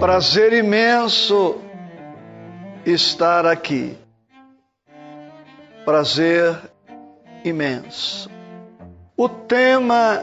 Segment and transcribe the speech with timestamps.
[0.00, 1.58] Prazer imenso
[2.86, 3.98] estar aqui.
[5.84, 6.56] Prazer
[7.44, 8.30] imenso.
[9.16, 10.22] O tema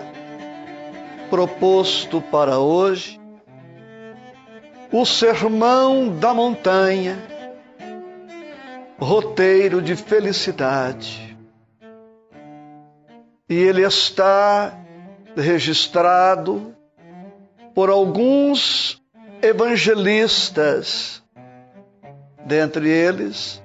[1.29, 3.19] proposto para hoje,
[4.93, 7.21] o Sermão da Montanha,
[8.97, 11.37] roteiro de felicidade.
[13.49, 14.73] E ele está
[15.35, 16.73] registrado
[17.73, 19.03] por alguns
[19.45, 21.23] evangelistas,
[22.45, 23.63] dentre eles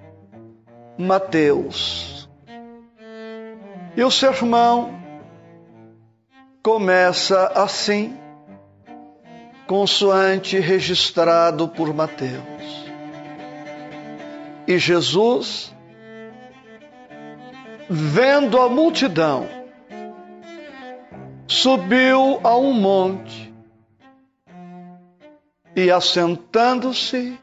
[0.98, 2.28] Mateus.
[3.96, 5.00] E o sermão
[6.62, 8.14] começa assim,
[9.66, 12.90] consoante registrado por Mateus.
[14.66, 15.74] E Jesus,
[17.88, 19.48] vendo a multidão,
[21.46, 23.49] subiu a um monte
[25.74, 27.38] e, assentando-se,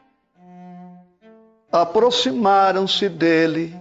[1.70, 3.74] aproximaram-se dele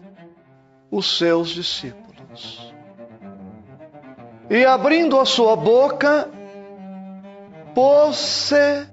[0.92, 2.73] os seus discípulos.
[4.50, 6.30] E abrindo a sua boca,
[7.76, 8.88] pôs-se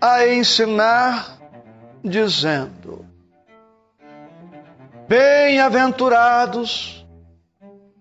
[0.00, 1.38] a ensinar,
[2.04, 3.04] dizendo:
[5.08, 7.04] Bem-aventurados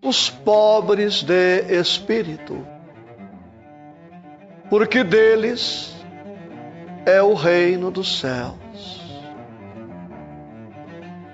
[0.03, 2.65] os pobres de espírito,
[4.69, 6.00] porque deles
[7.05, 9.01] é o reino dos céus.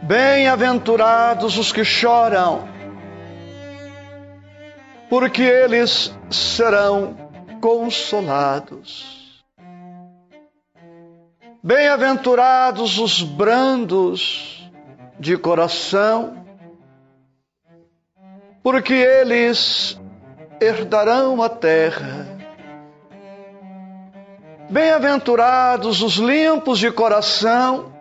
[0.04, 2.68] Bem-aventurados os que choram,
[5.10, 7.16] porque eles serão
[7.60, 9.44] consolados.
[11.62, 14.72] Bem-aventurados os brandos
[15.20, 16.46] de coração,
[18.64, 20.00] porque eles
[20.62, 22.37] herdarão a terra.
[24.70, 27.94] Bem-aventurados os limpos de coração,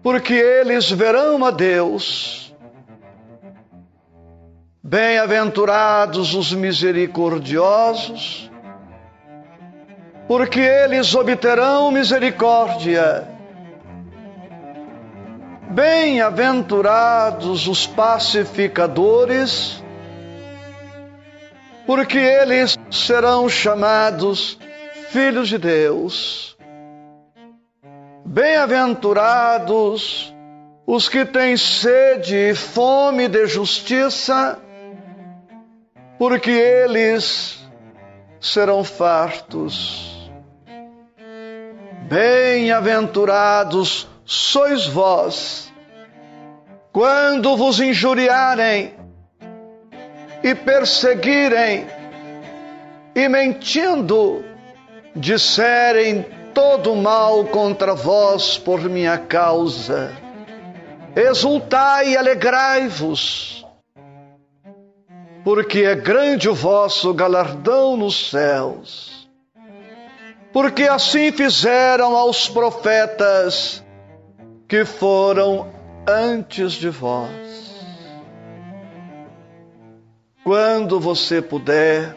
[0.00, 2.54] porque eles verão a Deus.
[4.80, 8.48] Bem-aventurados os misericordiosos,
[10.28, 13.26] porque eles obterão misericórdia.
[15.68, 19.82] Bem-aventurados os pacificadores,
[21.84, 24.56] porque eles serão chamados
[25.10, 26.56] filhos de Deus.
[28.24, 30.34] Bem-aventurados
[30.86, 34.58] os que têm sede e fome de justiça,
[36.18, 37.58] porque eles
[38.40, 40.30] serão fartos.
[42.08, 45.72] Bem-aventurados sois vós,
[46.92, 48.94] quando vos injuriarem
[50.42, 51.86] e perseguirem
[53.14, 54.44] e mentindo
[55.16, 60.12] disserem todo mal contra vós por minha causa.
[61.14, 63.66] Exultai e alegrai-vos,
[65.42, 69.26] porque é grande o vosso galardão nos céus.
[70.52, 73.82] Porque assim fizeram aos profetas
[74.68, 75.70] que foram
[76.06, 77.30] antes de vós.
[80.44, 82.14] Quando você puder,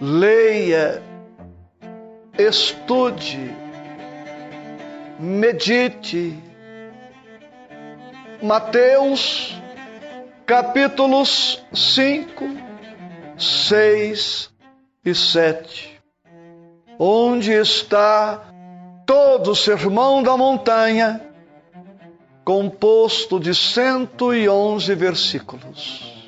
[0.00, 1.02] leia,
[2.40, 3.54] estude,
[5.18, 6.38] medite.
[8.42, 9.54] Mateus,
[10.46, 12.44] capítulos 5,
[13.36, 14.50] 6
[15.04, 16.00] e 7,
[16.98, 18.50] onde está
[19.04, 21.20] todo o sermão da montanha,
[22.44, 26.18] composto de 111 versículos.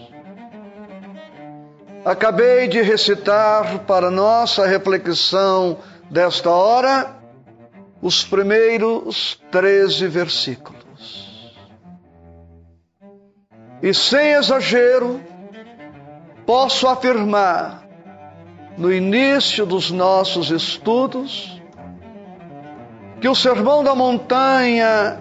[2.04, 5.78] Acabei de recitar para nossa reflexão
[6.12, 7.16] desta hora
[8.02, 11.50] os primeiros 13 versículos.
[13.82, 15.22] E sem exagero,
[16.44, 17.88] posso afirmar,
[18.76, 21.58] no início dos nossos estudos,
[23.18, 25.18] que o Sermão da Montanha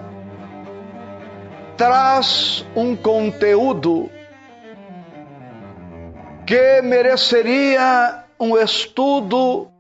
[1.78, 4.12] traz um conteúdo
[6.46, 9.72] que mereceria um estudo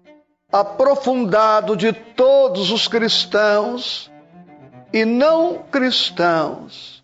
[0.51, 4.12] aprofundado de todos os cristãos
[4.92, 7.01] e não cristãos.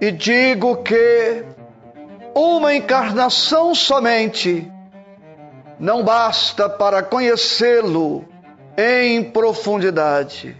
[0.00, 1.44] E digo que
[2.34, 4.70] uma encarnação somente
[5.80, 8.26] não basta para conhecê-lo
[8.76, 10.54] em profundidade.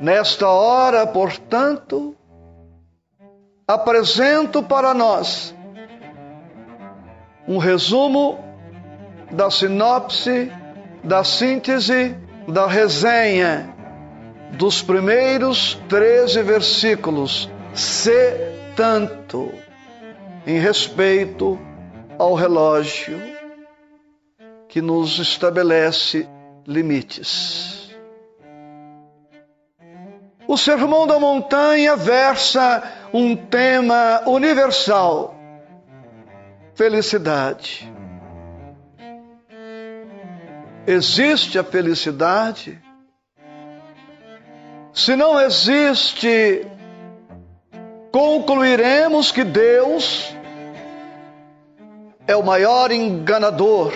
[0.00, 2.16] Nesta hora, portanto,
[3.68, 5.54] apresento para nós
[7.46, 8.51] um resumo
[9.32, 10.52] da sinopse,
[11.02, 13.74] da síntese, da resenha
[14.52, 18.36] dos primeiros 13 versículos, se
[18.76, 19.50] tanto
[20.46, 21.58] em respeito
[22.18, 23.18] ao relógio
[24.68, 26.28] que nos estabelece
[26.66, 27.90] limites.
[30.46, 32.82] O Sermão da Montanha versa
[33.12, 35.34] um tema universal:
[36.74, 37.91] felicidade.
[40.86, 42.80] Existe a felicidade?
[44.92, 46.66] Se não existe,
[48.10, 50.34] concluiremos que Deus
[52.26, 53.92] é o maior enganador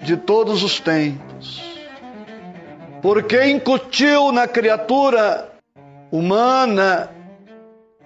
[0.00, 1.60] de todos os tempos,
[3.02, 5.52] porque incutiu na criatura
[6.10, 7.10] humana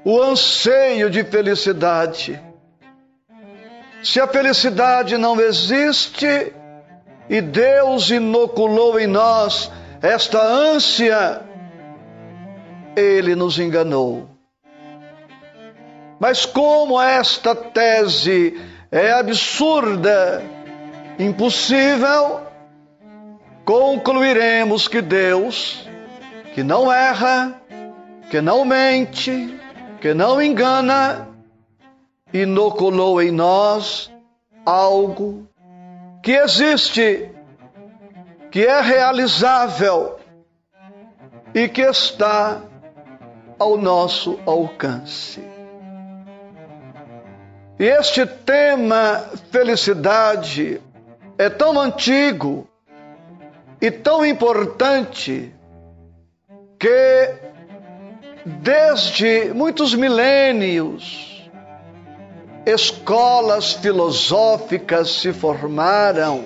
[0.05, 2.43] o anseio de felicidade.
[4.05, 6.53] Se a felicidade não existe
[7.27, 9.73] e Deus inoculou em nós
[10.03, 11.41] esta ânsia,
[12.95, 14.29] ele nos enganou.
[16.21, 18.61] Mas como esta tese
[18.93, 20.43] é absurda,
[21.19, 22.43] impossível,
[23.65, 25.89] concluiremos que Deus,
[26.55, 27.59] que não erra,
[28.31, 29.59] que não mente,
[30.03, 31.34] que não engana,
[32.35, 34.13] inoculou em nós
[34.67, 35.47] algo
[36.21, 37.31] que existe,
[38.51, 40.19] que é realizável
[41.55, 42.61] e que está
[43.57, 45.45] ao nosso alcance.
[47.79, 50.81] E este tema felicidade
[51.39, 52.67] é tão antigo
[53.81, 55.55] e tão importante
[56.81, 57.35] que
[58.45, 61.34] desde muitos milênios
[62.67, 66.45] escolas filosóficas se formaram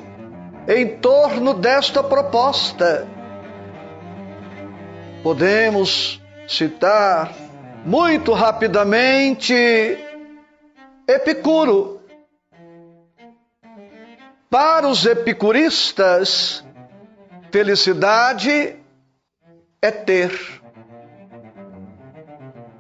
[0.67, 3.06] em torno desta proposta.
[5.23, 7.32] Podemos citar
[7.85, 9.55] muito rapidamente
[11.06, 12.03] Epicuro.
[14.50, 16.65] Para os epicuristas,
[17.50, 18.76] felicidade
[19.81, 20.32] é ter,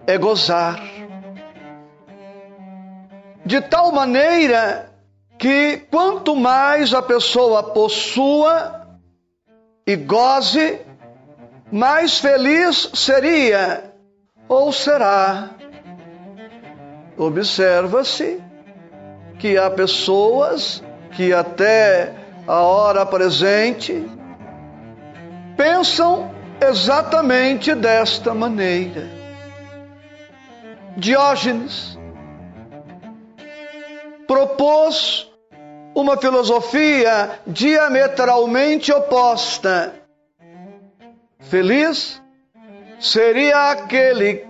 [0.06, 0.97] é gozar.
[3.44, 4.90] De tal maneira
[5.38, 8.88] que quanto mais a pessoa possua
[9.86, 10.80] e goze,
[11.70, 13.92] mais feliz seria
[14.48, 15.50] ou será.
[17.16, 18.40] Observa-se
[19.38, 20.82] que há pessoas
[21.12, 22.14] que até
[22.46, 24.04] a hora presente
[25.56, 26.30] pensam
[26.60, 29.08] exatamente desta maneira.
[30.96, 31.97] Diógenes
[34.28, 35.26] propôs
[35.94, 39.94] uma filosofia diametralmente oposta.
[41.40, 42.22] Feliz
[43.00, 44.46] seria aquele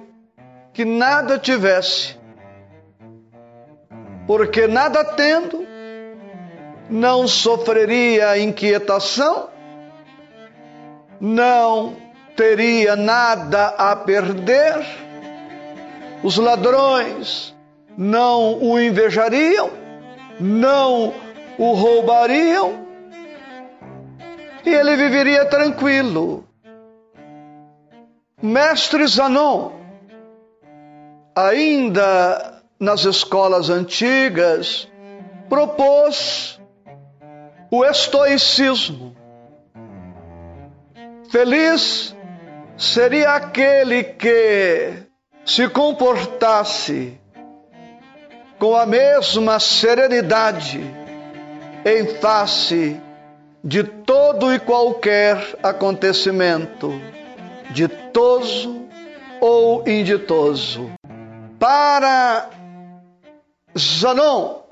[0.72, 2.18] que nada tivesse,
[4.26, 5.64] porque nada tendo,
[6.90, 9.48] não sofreria inquietação,
[11.20, 11.96] não
[12.34, 14.84] teria nada a perder,
[16.22, 17.56] os ladrões
[17.98, 19.72] não o invejariam,
[20.38, 21.12] não
[21.58, 22.86] o roubariam,
[24.64, 26.44] e ele viveria tranquilo.
[28.40, 29.72] Mestre Zanon,
[31.34, 34.88] ainda nas escolas antigas,
[35.48, 36.60] propôs
[37.68, 39.16] o estoicismo.
[41.32, 42.16] Feliz
[42.76, 45.02] seria aquele que
[45.44, 47.17] se comportasse
[48.58, 50.80] com a mesma serenidade
[51.84, 53.00] em face
[53.62, 56.92] de todo e qualquer acontecimento,
[57.70, 58.86] ditoso
[59.40, 60.90] ou inditoso.
[61.58, 62.48] Para
[63.76, 64.62] Zanon,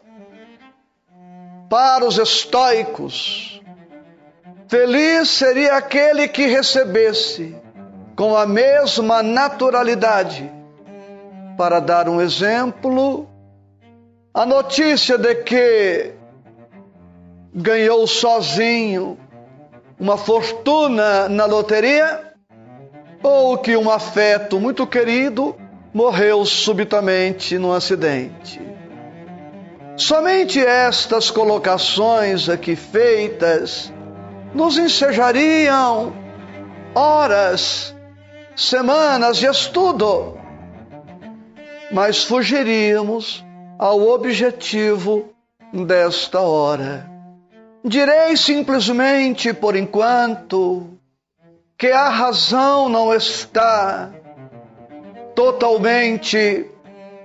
[1.68, 3.60] para os estoicos,
[4.68, 7.56] feliz seria aquele que recebesse
[8.16, 10.50] com a mesma naturalidade,
[11.56, 13.28] para dar um exemplo,
[14.36, 16.12] a notícia de que
[17.54, 19.18] ganhou sozinho
[19.98, 22.34] uma fortuna na loteria
[23.22, 25.56] ou que um afeto muito querido
[25.94, 28.60] morreu subitamente num acidente.
[29.96, 33.90] Somente estas colocações aqui feitas
[34.52, 36.12] nos ensejariam
[36.94, 37.96] horas,
[38.54, 40.38] semanas de estudo,
[41.90, 43.45] mas fugiríamos
[43.78, 45.30] ao objetivo
[45.72, 47.10] desta hora.
[47.84, 50.98] Direi simplesmente, por enquanto,
[51.78, 54.10] que a razão não está
[55.34, 56.70] totalmente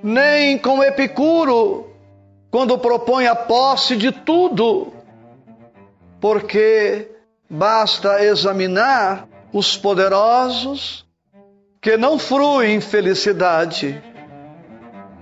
[0.04, 1.90] nem com Epicuro
[2.52, 4.92] quando propõe a posse de tudo,
[6.20, 7.10] porque
[7.50, 11.06] basta examinar os poderosos
[11.82, 14.04] que não fruem felicidade.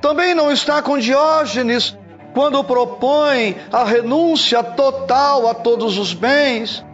[0.02, 1.98] Também não está com Diógenes
[2.34, 6.86] quando propõe a renúncia total a todos os bens,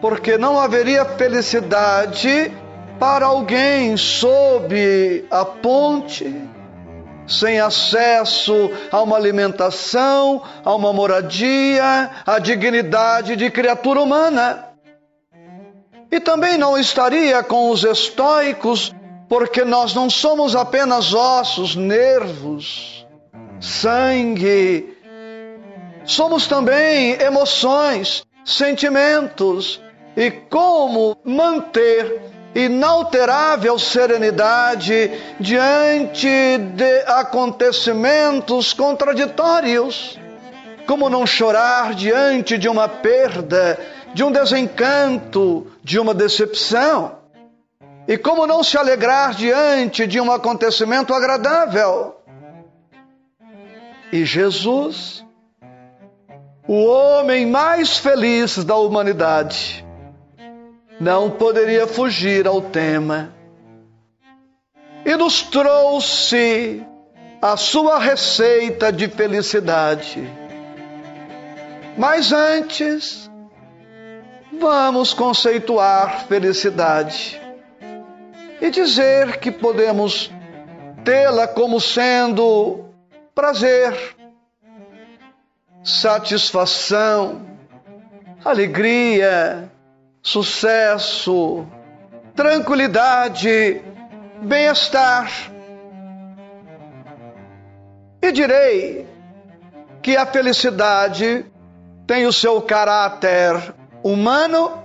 [0.00, 2.52] porque não haveria felicidade
[2.98, 6.36] para alguém sob a ponte,
[7.26, 14.66] sem acesso a uma alimentação, a uma moradia, a dignidade de criatura humana.
[16.12, 18.92] E também não estaria com os estoicos,
[19.30, 23.06] porque nós não somos apenas ossos, nervos,
[23.60, 24.98] sangue.
[26.04, 29.80] Somos também emoções, sentimentos.
[30.16, 32.22] E como manter
[32.56, 40.18] inalterável serenidade diante de acontecimentos contraditórios?
[40.88, 43.78] Como não chorar diante de uma perda,
[44.12, 47.19] de um desencanto, de uma decepção?
[48.08, 52.16] E como não se alegrar diante de um acontecimento agradável?
[54.12, 55.24] E Jesus,
[56.66, 59.84] o homem mais feliz da humanidade,
[60.98, 63.32] não poderia fugir ao tema
[65.04, 66.84] e nos trouxe
[67.40, 70.28] a sua receita de felicidade.
[71.96, 73.30] Mas antes,
[74.58, 77.40] vamos conceituar felicidade
[78.60, 80.30] e dizer que podemos
[81.04, 82.84] tê-la como sendo
[83.34, 84.16] prazer,
[85.82, 87.46] satisfação,
[88.44, 89.70] alegria,
[90.22, 91.66] sucesso,
[92.34, 93.82] tranquilidade,
[94.42, 95.30] bem-estar.
[98.22, 99.06] E direi
[100.02, 101.46] que a felicidade
[102.06, 104.79] tem o seu caráter humano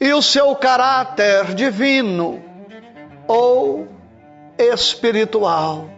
[0.00, 2.42] e o seu caráter divino
[3.26, 3.88] ou
[4.56, 5.88] espiritual.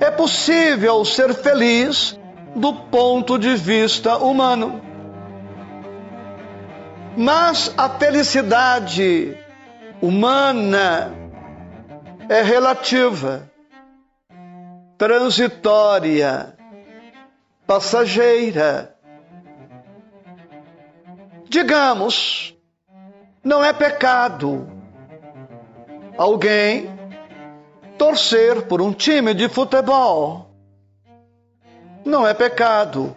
[0.00, 2.18] É possível ser feliz
[2.54, 4.80] do ponto de vista humano.
[7.16, 9.36] Mas a felicidade
[10.00, 11.12] humana
[12.28, 13.50] é relativa,
[14.96, 16.54] transitória,
[17.66, 18.94] passageira.
[21.48, 22.57] Digamos,
[23.42, 24.68] não é pecado
[26.16, 26.88] alguém
[27.96, 30.50] torcer por um time de futebol.
[32.04, 33.14] Não é pecado,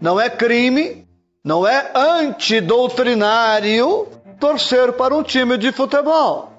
[0.00, 1.08] não é crime
[1.48, 4.06] não é antidoutrinário
[4.38, 6.52] torcer para um time de futebol.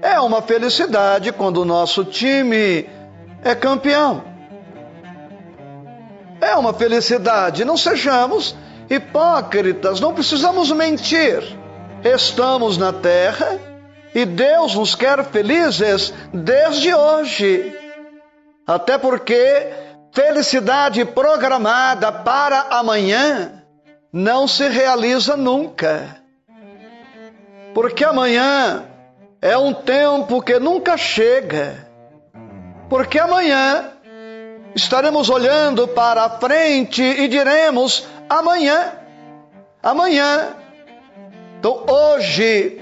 [0.00, 2.88] É uma felicidade quando o nosso time
[3.42, 4.24] é campeão.
[6.40, 7.62] É uma felicidade.
[7.62, 8.56] Não sejamos
[8.88, 11.42] hipócritas, não precisamos mentir.
[12.04, 13.58] Estamos na terra
[14.14, 17.74] e Deus nos quer felizes desde hoje.
[18.66, 19.72] Até porque
[20.16, 23.62] Felicidade programada para amanhã
[24.10, 26.22] não se realiza nunca.
[27.74, 28.82] Porque amanhã
[29.42, 31.86] é um tempo que nunca chega.
[32.88, 33.90] Porque amanhã
[34.74, 38.92] estaremos olhando para a frente e diremos: amanhã,
[39.82, 40.56] amanhã.
[41.58, 42.80] Então hoje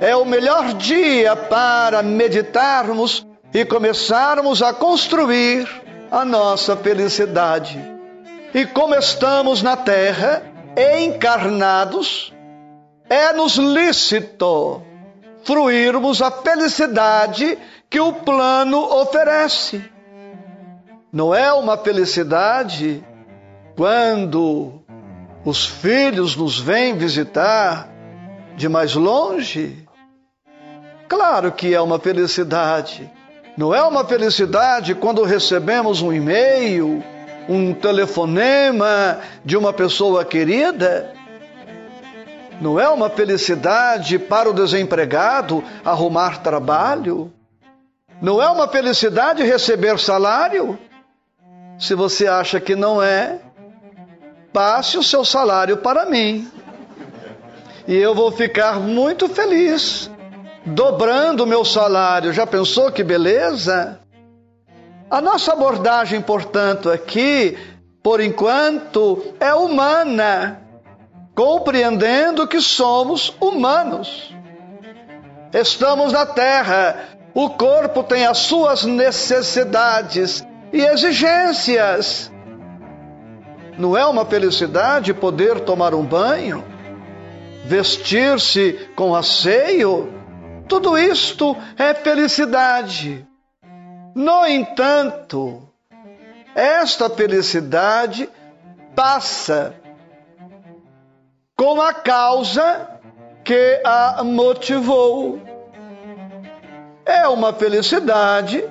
[0.00, 5.68] é o melhor dia para meditarmos e começarmos a construir
[6.10, 7.78] a nossa felicidade.
[8.54, 10.42] E como estamos na terra,
[10.76, 12.32] encarnados,
[13.08, 14.82] é-nos lícito
[15.44, 17.56] fruirmos a felicidade
[17.88, 19.82] que o plano oferece.
[21.12, 23.02] Não é uma felicidade
[23.76, 24.82] quando
[25.46, 27.88] os filhos nos vêm visitar
[28.54, 29.86] de mais longe?
[31.08, 33.10] Claro que é uma felicidade
[33.56, 37.02] não é uma felicidade quando recebemos um e-mail,
[37.48, 41.10] um telefonema de uma pessoa querida?
[42.60, 47.32] Não é uma felicidade para o desempregado arrumar trabalho?
[48.20, 50.78] Não é uma felicidade receber salário?
[51.78, 53.40] Se você acha que não é,
[54.56, 56.50] passe o seu salário para mim.
[57.86, 60.10] E eu vou ficar muito feliz
[60.64, 62.32] dobrando o meu salário.
[62.32, 64.00] Já pensou que beleza?
[65.10, 67.58] A nossa abordagem, portanto, aqui,
[68.02, 70.62] por enquanto, é humana,
[71.34, 74.34] compreendendo que somos humanos.
[75.52, 82.32] Estamos na terra, o corpo tem as suas necessidades e exigências.
[83.78, 86.64] Não é uma felicidade poder tomar um banho,
[87.64, 90.12] vestir-se com asseio?
[90.66, 93.26] Tudo isto é felicidade.
[94.14, 95.62] No entanto,
[96.54, 98.28] esta felicidade
[98.94, 99.74] passa
[101.54, 102.88] com a causa
[103.44, 105.40] que a motivou.
[107.04, 108.64] É uma felicidade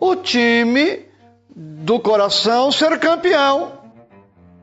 [0.00, 1.06] o time
[1.54, 3.75] do coração ser campeão.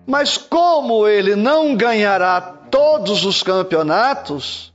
[0.06, 4.74] Mas como ele não ganhará todos os campeonatos,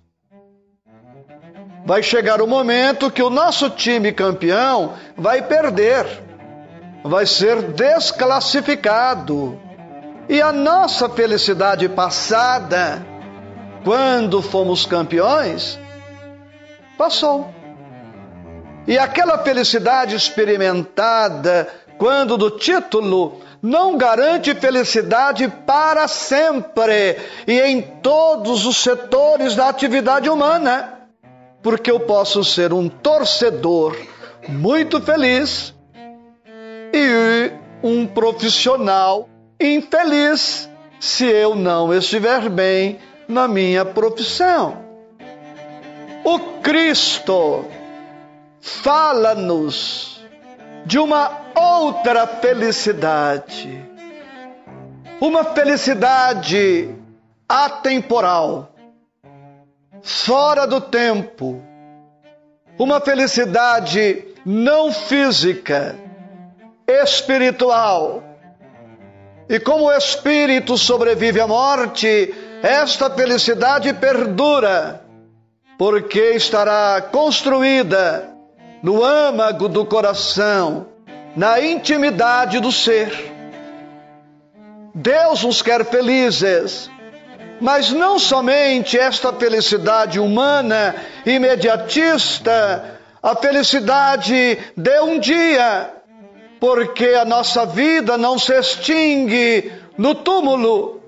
[1.85, 6.07] vai chegar o momento que o nosso time campeão vai perder,
[7.03, 9.61] vai ser desclassificado.
[10.29, 13.05] E a nossa felicidade passada,
[13.85, 15.79] quando fomos campeões,
[16.97, 17.51] passou.
[18.87, 21.69] E aquela felicidade experimentada
[21.99, 30.29] quando do título não garante felicidade para sempre e em todos os setores da atividade
[30.29, 30.99] humana
[31.63, 33.97] porque eu posso ser um torcedor
[34.49, 35.75] muito feliz
[36.93, 37.51] e
[37.83, 39.29] um profissional
[39.61, 40.69] infeliz
[41.01, 42.99] se eu não estiver bem
[43.29, 44.85] na minha profissão.
[46.25, 47.65] O Cristo
[48.61, 50.21] fala-nos
[50.87, 53.85] de uma outra felicidade,
[55.21, 56.95] uma felicidade
[57.49, 58.73] atemporal.
[60.03, 61.61] Fora do tempo,
[62.79, 65.97] uma felicidade não física,
[66.87, 68.23] espiritual.
[69.49, 75.03] E como o espírito sobrevive à morte, esta felicidade perdura,
[75.79, 78.29] porque estará construída
[78.83, 80.88] no âmago do coração,
[81.39, 83.11] na intimidade do ser.
[84.95, 86.91] Deus nos quer felizes
[87.61, 90.95] mas não somente esta felicidade humana,
[91.27, 95.91] imediatista, a felicidade de um dia,
[96.61, 101.03] porque a nossa vida não se extingue no túmulo.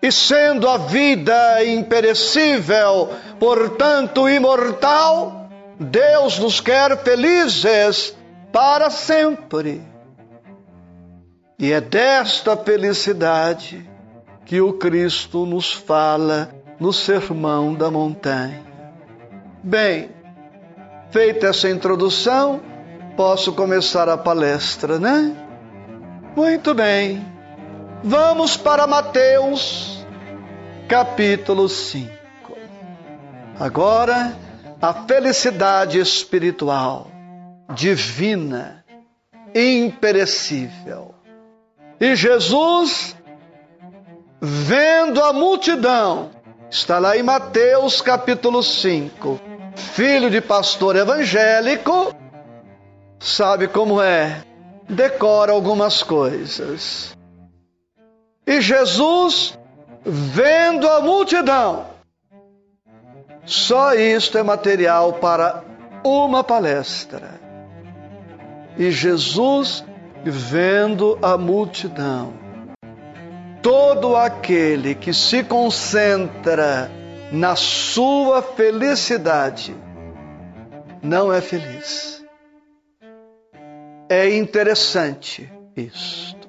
[0.00, 8.16] E sendo a vida imperecível, portanto imortal, Deus nos quer felizes
[8.52, 9.82] para sempre.
[11.58, 13.88] E é desta felicidade
[14.44, 18.62] que o Cristo nos fala no Sermão da Montanha.
[19.62, 20.10] Bem,
[21.10, 22.60] feita essa introdução,
[23.16, 25.36] posso começar a palestra, né?
[26.36, 27.26] Muito bem.
[28.04, 30.06] Vamos para Mateus,
[30.88, 32.16] capítulo 5.
[33.58, 34.36] Agora,
[34.80, 37.10] a felicidade espiritual,
[37.74, 38.84] divina,
[39.54, 41.14] imperecível.
[42.00, 43.16] E Jesus
[44.40, 46.30] vendo a multidão,
[46.70, 49.40] está lá em Mateus capítulo 5,
[49.74, 52.14] filho de pastor evangélico,
[53.18, 54.44] sabe como é,
[54.88, 57.16] decora algumas coisas.
[58.46, 59.58] E Jesus,
[60.04, 61.86] vendo a multidão,
[63.44, 65.64] só isto é material para
[66.04, 67.37] uma palestra.
[68.78, 69.84] E Jesus,
[70.24, 72.32] vendo a multidão,
[73.60, 76.88] todo aquele que se concentra
[77.32, 79.76] na sua felicidade
[81.02, 82.24] não é feliz.
[84.08, 86.48] É interessante isto.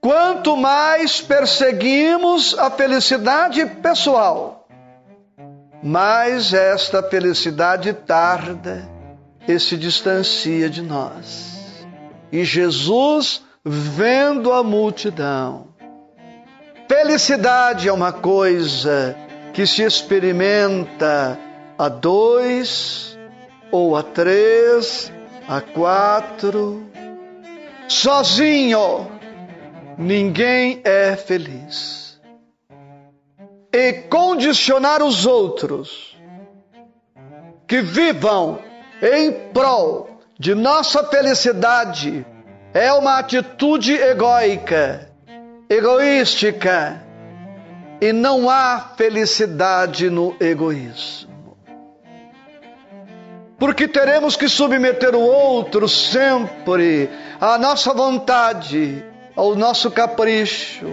[0.00, 4.66] Quanto mais perseguimos a felicidade pessoal,
[5.80, 8.97] mais esta felicidade tarda
[9.48, 11.86] e se distancia de nós.
[12.30, 15.68] E Jesus vendo a multidão.
[16.86, 19.16] Felicidade é uma coisa
[19.54, 21.38] que se experimenta
[21.78, 23.18] a dois,
[23.72, 25.10] ou a três,
[25.48, 26.86] a quatro.
[27.88, 29.10] Sozinho,
[29.96, 32.20] ninguém é feliz.
[33.72, 36.16] E condicionar os outros
[37.66, 38.67] que vivam
[39.02, 42.24] em prol de nossa felicidade
[42.72, 45.10] é uma atitude egóica,
[45.68, 47.02] egoística,
[48.00, 51.28] e não há felicidade no egoísmo.
[53.58, 60.86] porque teremos que submeter o outro sempre à nossa vontade, ao nosso capricho.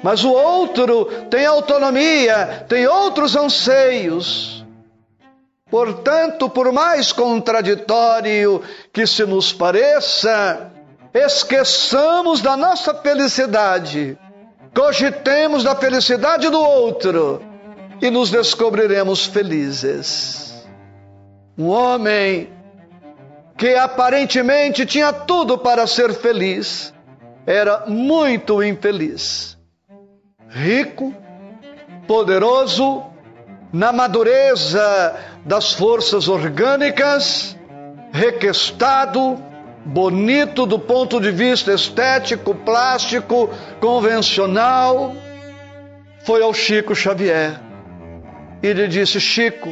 [0.00, 4.57] Mas o outro tem autonomia, tem outros anseios.
[5.70, 10.72] Portanto, por mais contraditório que se nos pareça,
[11.12, 14.18] esqueçamos da nossa felicidade,
[14.74, 17.42] cogitemos da felicidade do outro
[18.00, 20.66] e nos descobriremos felizes.
[21.56, 22.50] Um homem
[23.58, 26.94] que aparentemente tinha tudo para ser feliz,
[27.44, 29.58] era muito infeliz.
[30.48, 31.12] Rico,
[32.06, 33.04] poderoso,
[33.72, 37.56] na madureza das forças orgânicas,
[38.12, 39.38] requestado,
[39.84, 43.48] bonito do ponto de vista estético, plástico,
[43.80, 45.14] convencional,
[46.24, 47.60] foi ao Chico Xavier
[48.62, 49.70] e lhe disse: Chico,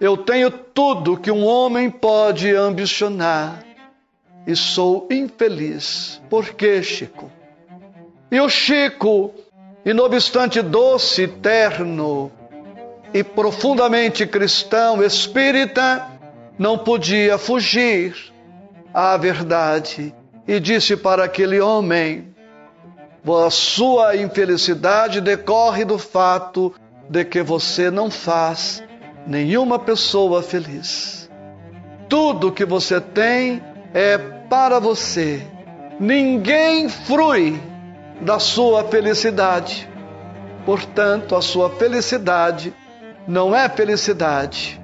[0.00, 3.64] eu tenho tudo que um homem pode ambicionar
[4.46, 6.20] e sou infeliz.
[6.30, 7.30] Por quê, Chico?
[8.30, 9.34] E o Chico,
[9.84, 12.30] e não obstante doce, terno
[13.12, 16.06] e profundamente cristão, espírita,
[16.58, 18.14] não podia fugir
[18.92, 20.14] à verdade
[20.46, 22.34] e disse para aquele homem:
[23.26, 26.74] a sua infelicidade decorre do fato
[27.08, 28.82] de que você não faz
[29.26, 31.30] nenhuma pessoa feliz.
[32.08, 35.46] Tudo que você tem é para você.
[35.98, 37.60] Ninguém frui
[38.20, 39.88] da sua felicidade.
[40.64, 42.74] Portanto, a sua felicidade
[43.30, 44.80] não é felicidade.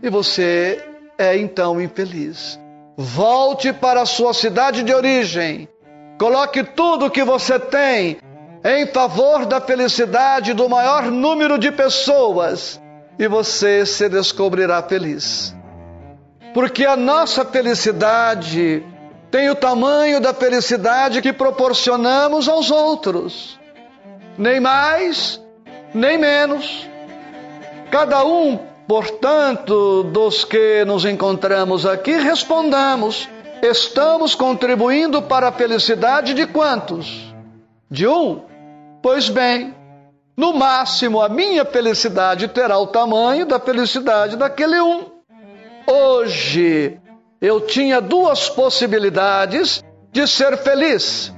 [0.00, 0.80] E você
[1.18, 2.58] é então infeliz.
[2.96, 5.68] Volte para a sua cidade de origem.
[6.16, 8.18] Coloque tudo que você tem
[8.64, 12.80] em favor da felicidade do maior número de pessoas
[13.18, 15.52] e você se descobrirá feliz.
[16.54, 18.84] Porque a nossa felicidade
[19.32, 23.58] tem o tamanho da felicidade que proporcionamos aos outros,
[24.38, 25.42] nem mais,
[25.92, 26.93] nem menos.
[27.94, 33.28] Cada um, portanto, dos que nos encontramos aqui, respondamos:
[33.62, 37.32] estamos contribuindo para a felicidade de quantos?
[37.88, 38.42] De um?
[39.00, 39.72] Pois bem,
[40.36, 45.04] no máximo, a minha felicidade terá o tamanho da felicidade daquele um.
[45.86, 46.98] Hoje,
[47.40, 51.32] eu tinha duas possibilidades de ser feliz: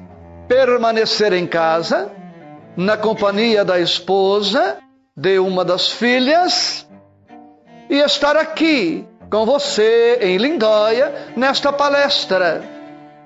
[0.49, 2.11] permanecer em casa,
[2.75, 4.79] na companhia da esposa,
[5.17, 6.87] de uma das filhas,
[7.89, 12.63] e estar aqui com você em Lindóia nesta palestra.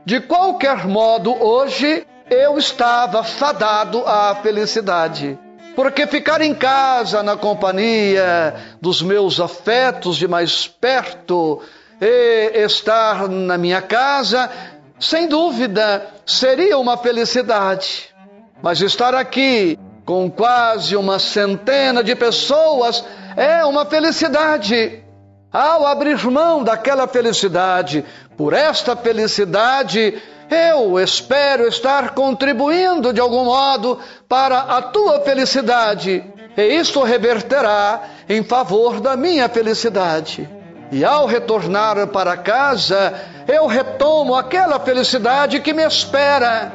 [0.05, 5.39] De qualquer modo, hoje eu estava fadado à felicidade.
[5.75, 11.61] Porque ficar em casa na companhia dos meus afetos de mais perto
[12.01, 14.51] e estar na minha casa,
[14.99, 18.15] sem dúvida, seria uma felicidade.
[18.63, 19.79] Mas estar aqui
[20.11, 23.05] com quase uma centena de pessoas
[23.37, 25.05] é uma felicidade.
[25.53, 28.05] Ao abrir mão daquela felicidade
[28.37, 30.21] por esta felicidade,
[30.51, 36.25] eu espero estar contribuindo de algum modo para a tua felicidade,
[36.57, 40.51] e isto reverterá em favor da minha felicidade.
[40.91, 43.15] E ao retornar para casa,
[43.47, 46.73] eu retomo aquela felicidade que me espera,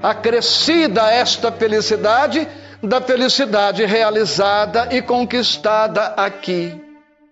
[0.00, 2.46] acrescida esta felicidade
[2.82, 6.80] da felicidade realizada e conquistada aqui.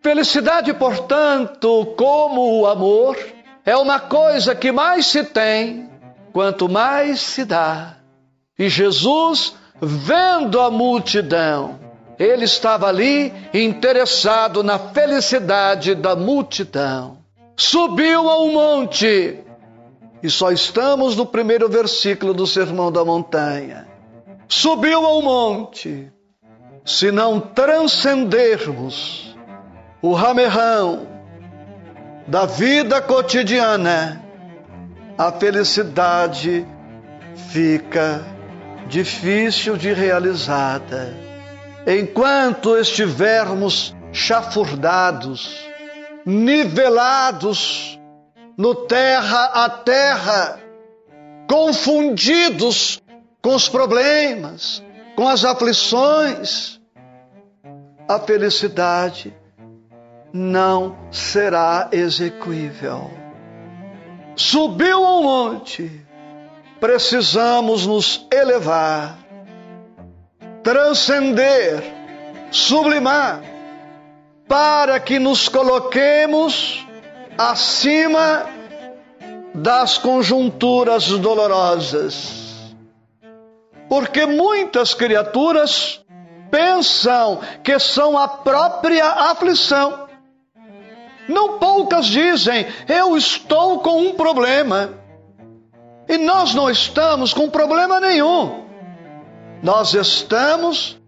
[0.02, 3.16] Felicidade, portanto, como o amor,
[3.64, 5.88] é uma coisa que mais se tem,
[6.32, 7.96] quanto mais se dá.
[8.58, 11.80] E Jesus, vendo a multidão,
[12.18, 17.18] ele estava ali interessado na felicidade da multidão.
[17.56, 19.38] Subiu a um monte,
[20.22, 23.93] e só estamos no primeiro versículo do Sermão da Montanha.
[24.48, 26.12] Subiu ao monte,
[26.84, 29.36] se não transcendermos
[30.02, 31.14] o ramerrão,
[32.26, 34.22] da vida cotidiana,
[35.16, 36.66] a felicidade
[37.50, 38.24] fica
[38.88, 41.14] difícil de realizada.
[41.86, 45.68] Enquanto estivermos chafurdados,
[46.24, 48.00] nivelados
[48.56, 50.58] no terra a terra,
[51.46, 53.02] confundidos
[53.44, 54.82] com os problemas,
[55.14, 56.80] com as aflições,
[58.08, 59.36] a felicidade
[60.32, 63.10] não será execuível.
[64.34, 66.06] Subiu ao monte,
[66.80, 69.18] precisamos nos elevar,
[70.62, 71.82] transcender,
[72.50, 73.42] sublimar,
[74.48, 76.82] para que nos coloquemos
[77.36, 78.46] acima
[79.54, 82.43] das conjunturas dolorosas.
[83.94, 86.04] Porque muitas criaturas
[86.50, 90.08] pensam que são a própria aflição.
[91.28, 94.94] Não poucas dizem, eu estou com um problema.
[96.08, 98.64] E nós não estamos com problema nenhum.
[99.62, 101.00] Nós estamos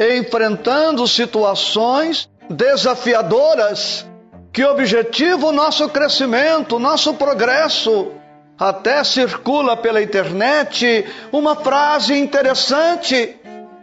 [0.00, 4.04] enfrentando situações desafiadoras
[4.52, 8.10] que objetivam o nosso crescimento, nosso progresso.
[8.58, 13.36] Até circula pela internet uma frase interessante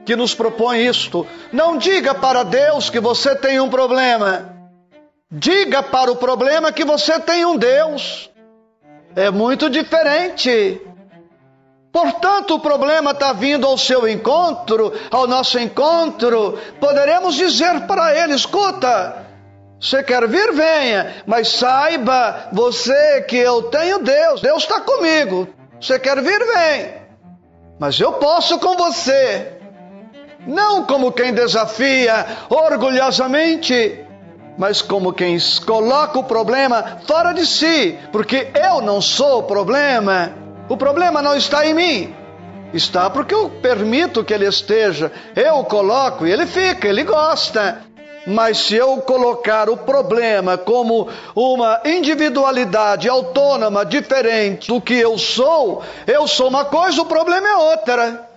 [0.06, 4.56] que nos propõe isto: não diga para Deus que você tem um problema,
[5.32, 8.30] diga para o problema que você tem um Deus.
[9.16, 10.82] É muito diferente.
[11.92, 16.58] Portanto, o problema está vindo ao seu encontro, ao nosso encontro.
[16.80, 19.29] Poderemos dizer para ele: escuta,
[19.80, 20.52] você quer vir?
[20.52, 25.48] Venha, mas saiba você que eu tenho Deus, Deus está comigo.
[25.80, 26.40] Você quer vir?
[26.40, 26.94] Vem,
[27.80, 29.54] mas eu posso com você.
[30.46, 34.06] Não como quem desafia orgulhosamente,
[34.58, 40.34] mas como quem coloca o problema fora de si, porque eu não sou o problema.
[40.68, 42.16] O problema não está em mim.
[42.74, 45.12] Está porque eu permito que ele esteja.
[45.36, 47.82] Eu coloco e ele fica, ele gosta.
[48.28, 55.82] Mas se eu colocar o problema como uma individualidade autônoma, diferente do que eu sou,
[56.06, 58.30] eu sou uma coisa, o problema é outra.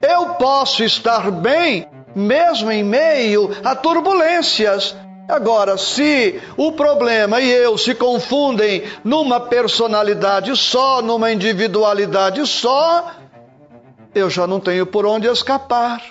[0.00, 4.94] Eu posso estar bem mesmo em meio a turbulências,
[5.26, 13.10] Agora, se o problema e eu se confundem numa personalidade só, numa individualidade só,
[14.14, 16.02] eu já não tenho por onde escapar.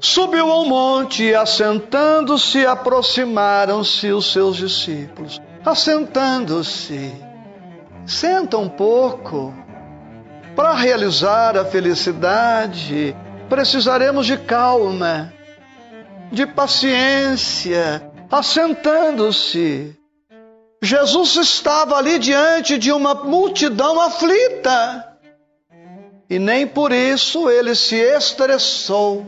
[0.00, 5.40] Subiu ao monte e, assentando-se, aproximaram-se os seus discípulos.
[5.64, 7.14] Assentando-se,
[8.06, 9.54] senta um pouco.
[10.56, 13.14] Para realizar a felicidade,
[13.48, 15.32] precisaremos de calma,
[16.32, 19.96] de paciência, assentando-se.
[20.82, 25.06] Jesus estava ali diante de uma multidão aflita.
[26.28, 29.26] E nem por isso ele se estressou,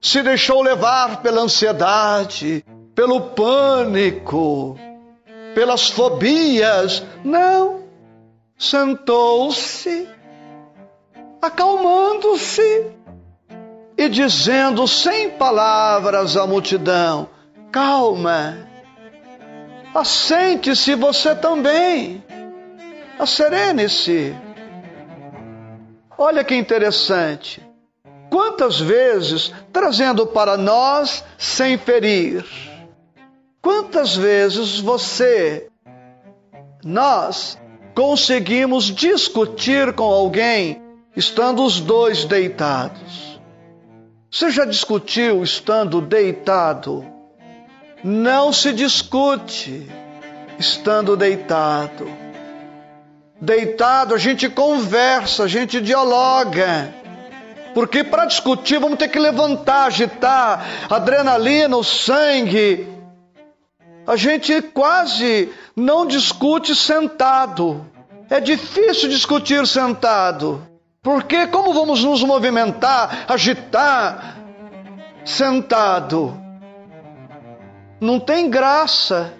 [0.00, 4.78] se deixou levar pela ansiedade, pelo pânico,
[5.54, 7.02] pelas fobias.
[7.24, 7.84] Não.
[8.58, 10.08] Sentou-se,
[11.42, 12.90] acalmando-se
[13.98, 17.28] e dizendo sem palavras à multidão:
[17.70, 18.66] calma.
[19.94, 22.22] Assente-se você também.
[23.18, 24.36] Acerene-se.
[26.18, 27.65] Olha que interessante.
[28.30, 32.44] Quantas vezes trazendo para nós sem ferir?
[33.62, 35.68] Quantas vezes você,
[36.84, 37.58] nós,
[37.94, 40.82] conseguimos discutir com alguém
[41.16, 43.40] estando os dois deitados?
[44.30, 47.04] Você já discutiu estando deitado?
[48.04, 49.88] Não se discute
[50.58, 52.06] estando deitado.
[53.40, 56.94] Deitado a gente conversa, a gente dialoga.
[57.76, 62.88] Porque para discutir vamos ter que levantar, agitar, adrenalina, o sangue.
[64.06, 67.84] A gente quase não discute sentado.
[68.30, 70.66] É difícil discutir sentado.
[71.02, 74.38] Porque como vamos nos movimentar, agitar
[75.22, 76.40] sentado?
[78.00, 79.34] não tem graça.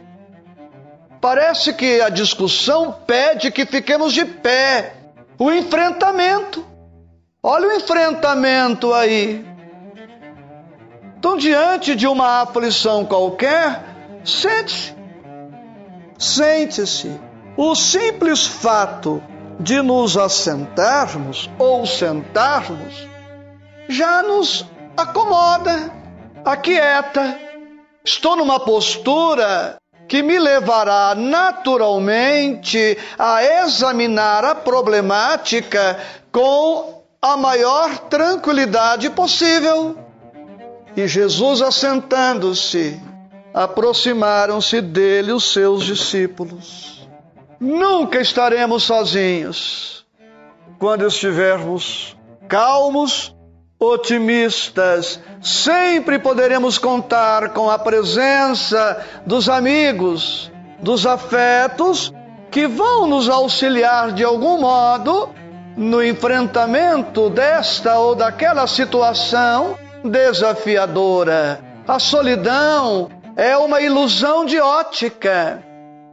[1.22, 4.92] Parece que a discussão pede que fiquemos de pé.
[5.38, 6.75] O enfrentamento.
[7.48, 9.46] Olha o enfrentamento aí.
[11.16, 13.84] Então, diante de uma aflição qualquer,
[14.24, 14.92] sente-se.
[16.18, 17.20] Sente-se.
[17.56, 19.22] O simples fato
[19.60, 23.08] de nos assentarmos ou sentarmos
[23.88, 25.92] já nos acomoda,
[26.44, 27.46] aquieta
[28.06, 35.98] Estou numa postura que me levará naturalmente a examinar a problemática
[36.30, 39.98] com a maior tranquilidade possível.
[40.96, 43.00] E Jesus, assentando-se,
[43.52, 47.06] aproximaram-se dele os seus discípulos.
[47.60, 50.06] Nunca estaremos sozinhos
[50.78, 52.16] quando estivermos
[52.48, 53.34] calmos
[53.78, 55.20] otimistas.
[55.40, 60.50] Sempre poderemos contar com a presença dos amigos,
[60.80, 62.12] dos afetos
[62.50, 65.30] que vão nos auxiliar de algum modo
[65.76, 71.60] no enfrentamento desta ou daquela situação desafiadora.
[71.86, 75.62] A solidão é uma ilusão de ótica.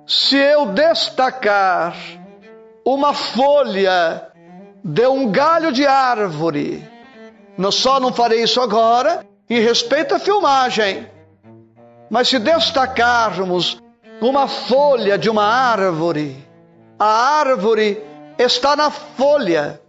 [0.06, 1.95] Se eu destacar
[2.86, 4.28] uma folha
[4.84, 6.86] de um galho de árvore,
[7.58, 11.08] não só não farei isso agora, em respeito à filmagem,
[12.10, 13.82] mas se destacarmos
[14.21, 16.36] uma folha de uma árvore,
[16.99, 18.02] a árvore
[18.43, 19.79] está na folha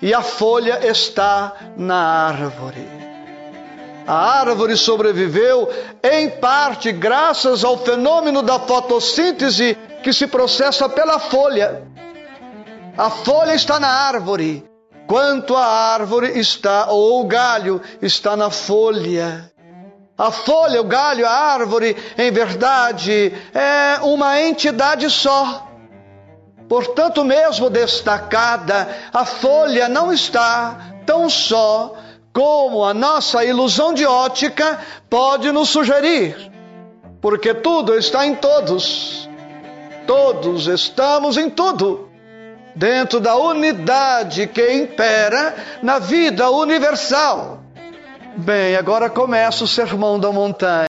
[0.00, 2.86] e a folha está na árvore.
[4.06, 5.68] A árvore sobreviveu
[6.02, 11.82] em parte graças ao fenômeno da fotossíntese que se processa pela folha.
[12.96, 14.64] A folha está na árvore,
[15.08, 19.50] quanto a árvore está, ou o galho está na folha.
[20.16, 25.65] A folha, o galho, a árvore, em verdade, é uma entidade só.
[26.68, 30.76] Portanto, mesmo destacada, a folha não está
[31.06, 31.94] tão só
[32.32, 36.50] como a nossa ilusão de ótica pode nos sugerir,
[37.20, 39.26] porque tudo está em todos.
[40.06, 42.08] Todos estamos em tudo,
[42.74, 47.60] dentro da unidade que impera na vida universal.
[48.36, 50.86] Bem, agora começa o sermão da montanha.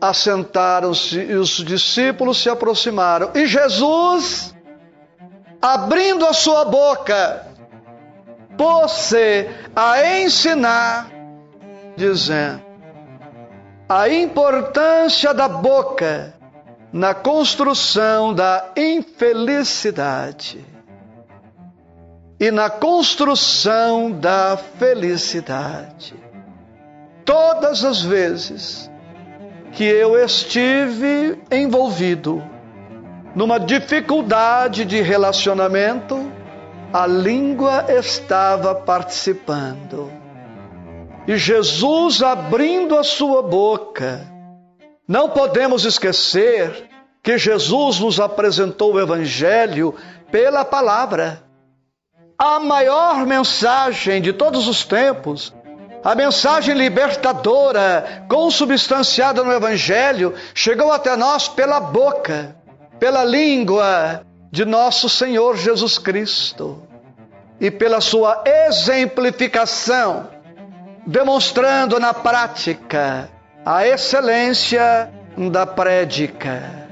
[0.00, 3.30] Assentaram-se e os discípulos se aproximaram.
[3.34, 4.53] E Jesus,
[5.64, 7.46] abrindo a sua boca,
[8.54, 11.10] pôs-se a ensinar,
[11.96, 12.60] dizendo:
[13.88, 16.34] a importância da boca
[16.92, 20.62] na construção da infelicidade
[22.38, 26.14] e na construção da felicidade.
[27.24, 28.90] Todas as vezes
[29.72, 32.53] que eu estive envolvido
[33.34, 36.30] numa dificuldade de relacionamento,
[36.92, 40.12] a língua estava participando.
[41.26, 44.20] E Jesus abrindo a sua boca.
[45.08, 46.88] Não podemos esquecer
[47.22, 49.94] que Jesus nos apresentou o Evangelho
[50.30, 51.42] pela palavra.
[52.38, 55.52] A maior mensagem de todos os tempos
[56.04, 62.54] a mensagem libertadora, consubstanciada no Evangelho, chegou até nós pela boca,
[63.04, 66.88] pela língua de nosso Senhor Jesus Cristo
[67.60, 70.30] e pela sua exemplificação,
[71.06, 73.28] demonstrando na prática
[73.62, 75.12] a excelência
[75.52, 76.88] da prédica.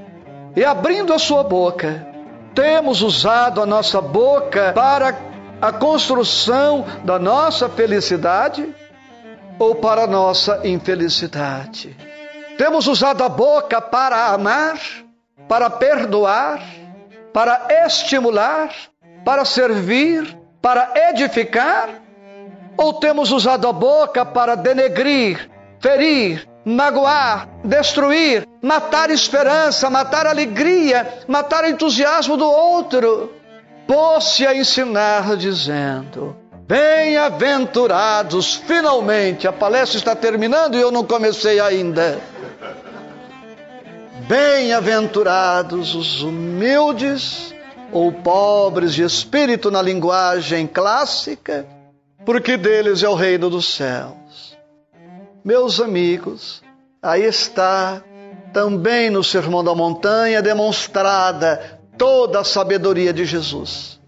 [0.55, 2.05] E abrindo a sua boca,
[2.53, 5.17] temos usado a nossa boca para
[5.59, 8.71] a construção da nossa felicidade
[9.57, 11.97] ou para nossa infelicidade.
[12.55, 14.77] Temos usado a boca para amar,
[15.47, 16.61] para perdoar,
[17.33, 18.69] para estimular,
[19.25, 21.89] para servir, para edificar?
[22.77, 31.69] Ou temos usado a boca para denegrir, ferir, magoar, destruir, matar esperança, matar alegria, matar
[31.69, 33.31] entusiasmo do outro?
[33.85, 42.19] Pôs-se a ensinar dizendo: Bem-aventurados, finalmente, a palestra está terminando e eu não comecei ainda.
[44.27, 47.53] Bem-aventurados os humildes
[47.91, 51.67] ou pobres de espírito na linguagem clássica,
[52.25, 54.57] porque deles é o reino dos céus.
[55.43, 56.63] Meus amigos,
[57.01, 58.01] aí está
[58.53, 63.99] também no Sermão da Montanha demonstrada toda a sabedoria de Jesus.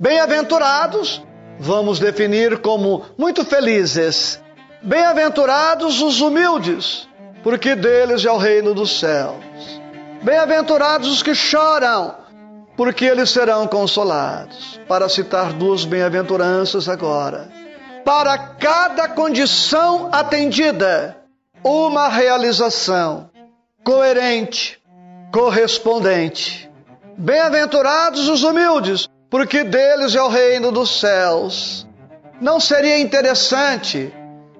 [0.00, 1.22] Bem-aventurados
[1.60, 4.42] vamos definir como muito felizes.
[4.82, 7.08] Bem-aventurados os humildes,
[7.44, 9.49] porque deles é o reino dos céus.
[10.22, 12.14] Bem-aventurados os que choram,
[12.76, 14.78] porque eles serão consolados.
[14.86, 17.48] Para citar duas bem-aventuranças agora.
[18.04, 21.16] Para cada condição atendida,
[21.64, 23.30] uma realização
[23.82, 24.78] coerente,
[25.32, 26.70] correspondente.
[27.16, 31.86] Bem-aventurados os humildes, porque deles é o reino dos céus.
[32.40, 34.12] Não seria interessante,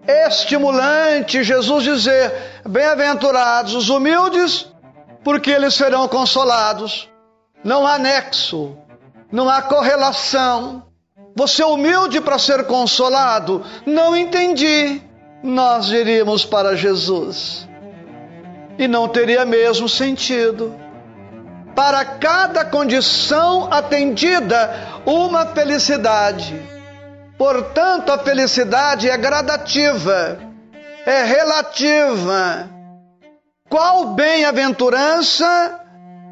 [0.07, 2.33] estimulante Jesus dizer:
[2.66, 4.69] Bem-aventurados os humildes,
[5.25, 7.08] porque eles serão consolados.
[7.62, 8.77] Não há nexo,
[9.31, 10.85] não há correlação.
[11.37, 13.64] Você é humilde para ser consolado?
[13.87, 15.02] Não entendi.
[15.42, 17.68] Nós diríamos para Jesus.
[18.79, 20.75] E não teria mesmo sentido
[21.75, 26.60] para cada condição atendida uma felicidade.
[27.38, 30.38] Portanto, a felicidade é gradativa,
[31.06, 32.68] é relativa.
[33.71, 35.81] Qual bem-aventurança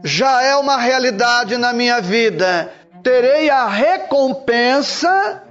[0.02, 2.68] já é uma realidade na minha vida?
[3.00, 5.44] Terei a recompensa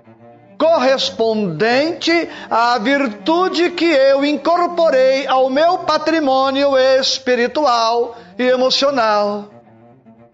[0.57, 9.45] correspondente à virtude que eu incorporei ao meu patrimônio espiritual e emocional.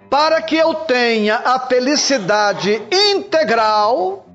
[0.10, 4.26] Para que eu tenha a felicidade integral,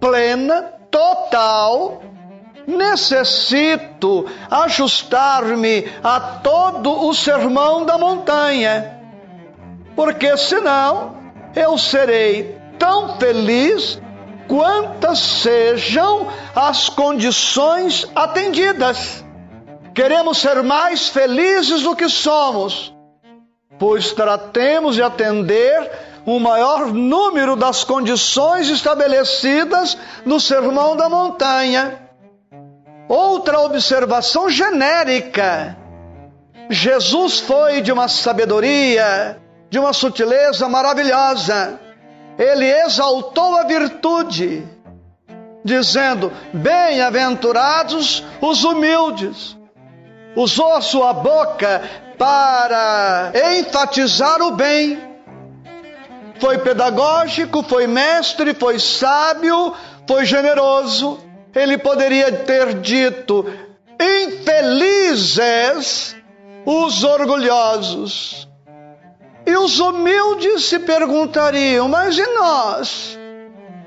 [0.00, 2.02] plena, total,
[2.66, 8.98] necessito ajustar-me a todo o sermão da montanha,
[9.94, 11.16] porque senão
[11.54, 14.00] eu serei tão feliz
[14.48, 19.24] quantas sejam as condições atendidas.
[19.94, 22.94] Queremos ser mais felizes do que somos,
[23.78, 25.90] pois tratemos de atender
[26.24, 32.01] o maior número das condições estabelecidas no Sermão da Montanha.
[33.12, 35.76] Outra observação genérica.
[36.70, 39.38] Jesus foi de uma sabedoria,
[39.68, 41.78] de uma sutileza maravilhosa.
[42.38, 44.66] Ele exaltou a virtude,
[45.62, 49.58] dizendo: Bem-aventurados os humildes.
[50.34, 51.82] Usou a sua boca
[52.16, 54.98] para enfatizar o bem.
[56.40, 59.74] Foi pedagógico, foi mestre, foi sábio,
[60.08, 63.46] foi generoso ele poderia ter dito:
[64.00, 65.36] infelizes
[66.64, 68.48] os orgulhosos.
[69.44, 73.18] E os humildes se perguntariam: mas e nós?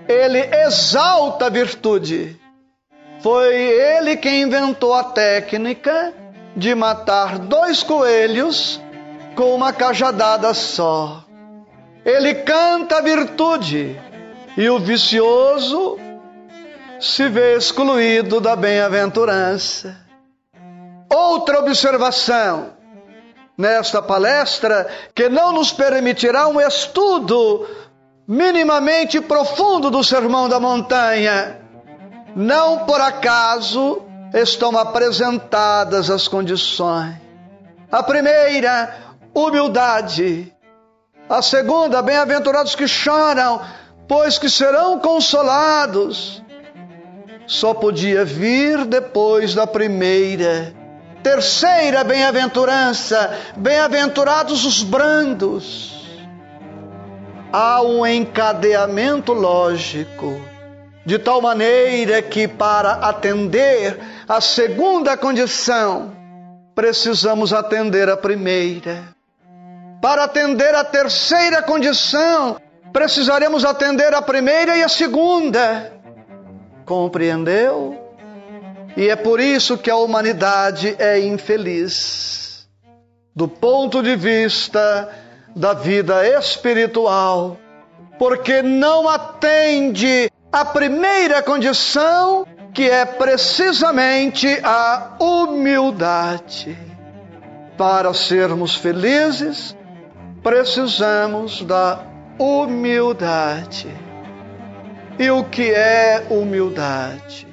[0.08, 2.40] Ele exalta a virtude.
[3.22, 6.14] Foi ele quem inventou a técnica
[6.56, 8.80] de matar dois coelhos
[9.36, 11.24] com uma cajadada só.
[12.06, 14.00] Ele canta a virtude
[14.56, 15.98] e o vicioso
[17.06, 19.96] se vê excluído da bem-aventurança.
[21.08, 22.74] Outra observação
[23.56, 27.68] nesta palestra que não nos permitirá um estudo
[28.28, 31.62] minimamente profundo do Sermão da Montanha.
[32.36, 34.02] Não por acaso
[34.34, 37.16] estão apresentadas as condições.
[37.92, 38.98] A primeira,
[39.34, 40.52] humildade.
[41.30, 43.62] A segunda, bem-aventurados que choram,
[44.08, 46.44] pois que serão consolados
[47.48, 50.74] só podia vir depois da primeira.
[51.22, 55.94] Terceira bem-aventurança: bem-aventurados os brandos.
[57.52, 60.42] Há um encadeamento lógico,
[61.06, 66.14] de tal maneira que, para atender a segunda condição,
[66.76, 69.16] precisamos atender a primeira.
[70.02, 72.58] Para atender a terceira condição,
[72.92, 75.95] precisaremos atender a primeira e a segunda.
[76.86, 78.00] Compreendeu?
[78.96, 82.68] E é por isso que a humanidade é infeliz.
[83.36, 85.10] Do ponto de vista
[85.56, 87.58] da vida espiritual,
[88.18, 96.78] porque não atende à primeira condição, que é precisamente a humildade.
[97.78, 99.76] Para sermos felizes,
[100.42, 102.00] precisamos da
[102.40, 104.05] humildade.
[105.18, 107.48] E o que é humildade?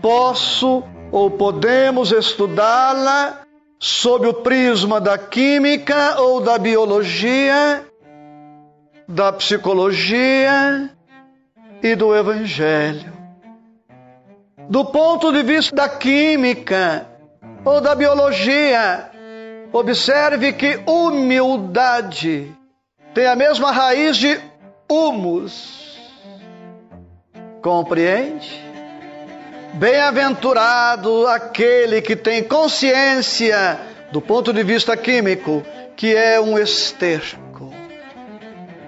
[0.00, 3.40] Posso ou podemos estudá-la
[3.80, 7.84] sob o prisma da química ou da biologia,
[9.08, 10.88] da psicologia
[11.82, 13.12] e do evangelho.
[14.68, 17.08] Do ponto de vista da química
[17.64, 19.10] ou da biologia,
[19.72, 22.56] observe que humildade
[23.12, 24.40] tem a mesma raiz de
[24.88, 25.81] humus
[27.62, 28.60] Compreende?
[29.74, 33.78] Bem-aventurado aquele que tem consciência
[34.10, 35.62] do ponto de vista químico
[35.96, 37.72] que é um esterco.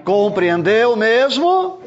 [0.03, 1.79] Compreendeu mesmo?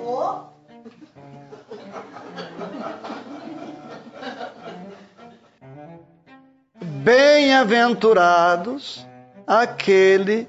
[6.83, 9.07] Bem-aventurados
[9.47, 10.49] aquele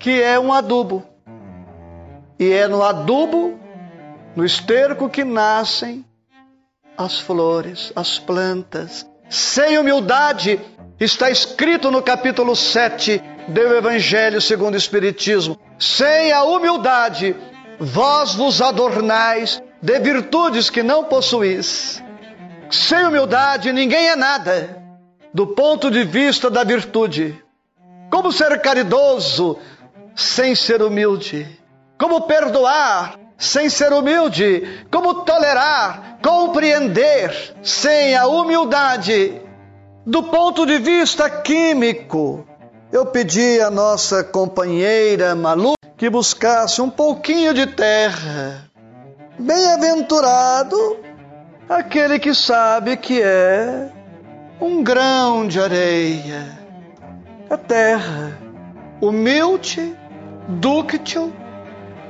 [0.00, 1.04] que é um adubo.
[2.36, 3.61] E é no adubo
[4.34, 6.04] no esterco que nascem
[6.96, 9.06] as flores, as plantas.
[9.28, 10.60] Sem humildade,
[11.00, 15.58] está escrito no capítulo 7 do Evangelho segundo o Espiritismo.
[15.78, 17.34] Sem a humildade,
[17.78, 22.02] vós vos adornais de virtudes que não possuís.
[22.70, 24.82] Sem humildade, ninguém é nada,
[25.34, 27.42] do ponto de vista da virtude.
[28.10, 29.58] Como ser caridoso
[30.14, 31.46] sem ser humilde?
[31.98, 34.86] Como perdoar sem ser humilde?
[34.90, 39.40] Como tolerar, compreender sem a humildade?
[40.06, 42.46] Do ponto de vista químico,
[42.92, 48.72] eu pedi à nossa companheira Malu que buscasse um pouquinho de terra
[49.38, 50.98] Bem-aventurado
[51.68, 53.90] aquele que sabe que é
[54.60, 56.58] um grão de areia.
[57.48, 58.38] A terra,
[59.00, 59.96] humilde,
[60.46, 61.32] dúctil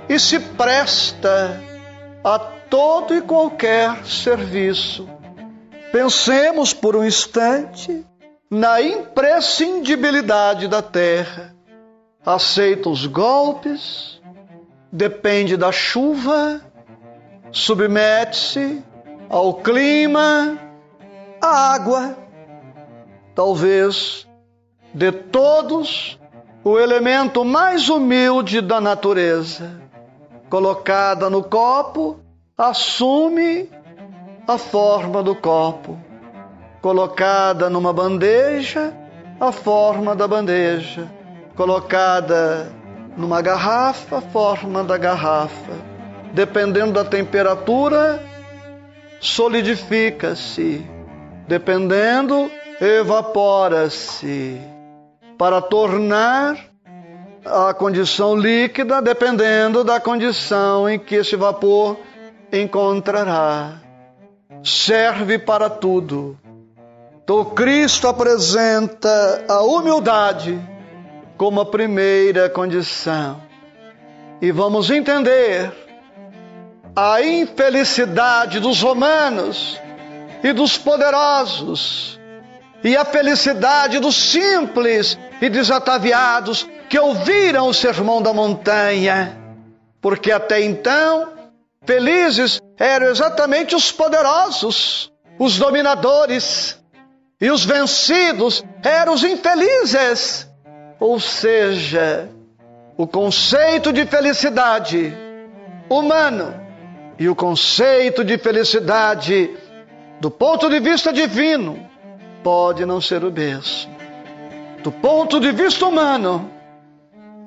[0.09, 1.61] e se presta
[2.25, 5.09] a todo e qualquer serviço.
[5.91, 8.05] Pensemos por um instante
[8.51, 11.55] na imprescindibilidade da terra.
[12.25, 14.21] Aceita os golpes,
[14.91, 16.61] depende da chuva,
[17.51, 18.83] submete-se
[19.29, 20.59] ao clima,
[21.41, 22.17] à água.
[23.35, 24.27] Talvez
[24.95, 26.19] de todos
[26.65, 29.82] o elemento mais humilde da natureza,
[30.53, 32.21] colocada no copo,
[32.59, 33.71] assume
[34.47, 35.99] a forma do copo.
[36.83, 38.93] Colocada numa bandeja,
[39.41, 41.11] a forma da bandeja.
[41.57, 42.71] Colocada
[43.17, 45.73] numa garrafa, a forma da garrafa.
[46.35, 48.23] Dependendo da temperatura,
[49.21, 50.87] solidifica-se.
[51.49, 54.61] Dependendo, evapora-se
[55.39, 56.72] para tornar
[57.45, 61.99] a condição líquida, dependendo da condição em que esse vapor
[62.53, 63.81] encontrará.
[64.63, 66.39] Serve para tudo.
[67.23, 70.61] Então, Cristo apresenta a humildade
[71.37, 73.41] como a primeira condição.
[74.41, 75.73] E vamos entender
[76.95, 79.81] a infelicidade dos romanos
[80.43, 82.21] e dos poderosos
[82.85, 89.35] e a felicidade dos simples e desataviados que ouviram o sermão da montanha,
[89.99, 91.33] porque até então
[91.87, 96.79] felizes eram exatamente os poderosos, os dominadores,
[97.41, 100.47] e os vencidos eram os infelizes.
[101.01, 102.29] Ou seja,
[102.95, 105.17] o conceito de felicidade
[105.89, 106.55] humano
[107.19, 109.49] e o conceito de felicidade
[110.21, 111.89] do ponto de vista divino
[112.45, 113.97] pode não ser o mesmo.
[114.83, 116.61] Do ponto de vista humano,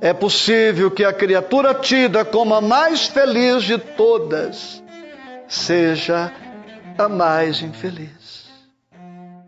[0.02, 4.84] é possível que a criatura tida como a mais feliz de todas
[5.48, 6.32] seja
[6.98, 8.50] a mais infeliz.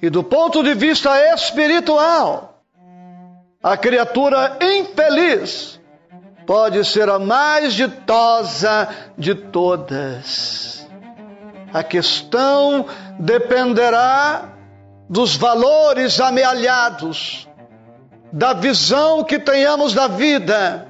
[0.02, 2.64] E do ponto de vista espiritual,
[3.62, 5.80] a criatura infeliz
[6.45, 8.88] pode ser a mais ditosa
[9.18, 10.88] de todas.
[11.74, 12.86] A questão
[13.20, 14.54] dependerá
[15.10, 17.47] dos valores amealhados,
[18.32, 20.88] da visão que tenhamos da vida,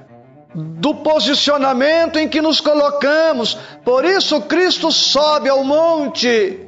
[0.54, 3.54] do posicionamento em que nos colocamos.
[3.84, 6.60] Por isso Cristo sobe ao monte,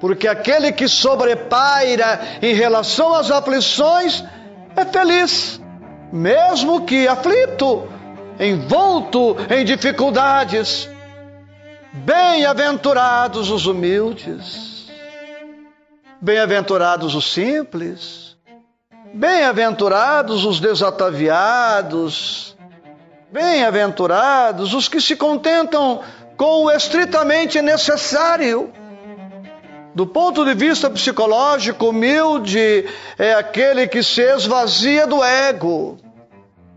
[0.00, 4.24] porque aquele que sobrepaira em relação às aflições
[4.76, 5.60] é feliz,
[6.12, 7.88] mesmo que aflito,
[8.40, 10.88] envolto em dificuldades.
[11.94, 14.72] Bem-aventurados os humildes
[16.24, 18.31] Bem-aventurados os simples,
[19.14, 22.54] bem-aventurados os desataviados,
[23.30, 26.02] bem-aventurados os que se contentam
[26.36, 28.70] com o estritamente necessário.
[29.94, 32.86] Do ponto de vista psicológico, humilde
[33.18, 35.98] é aquele que se esvazia do ego,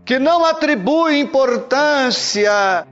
[0.04, 2.86] que não atribui importância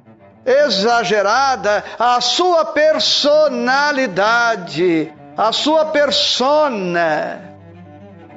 [0.46, 7.53] exagerada à sua personalidade a sua persona.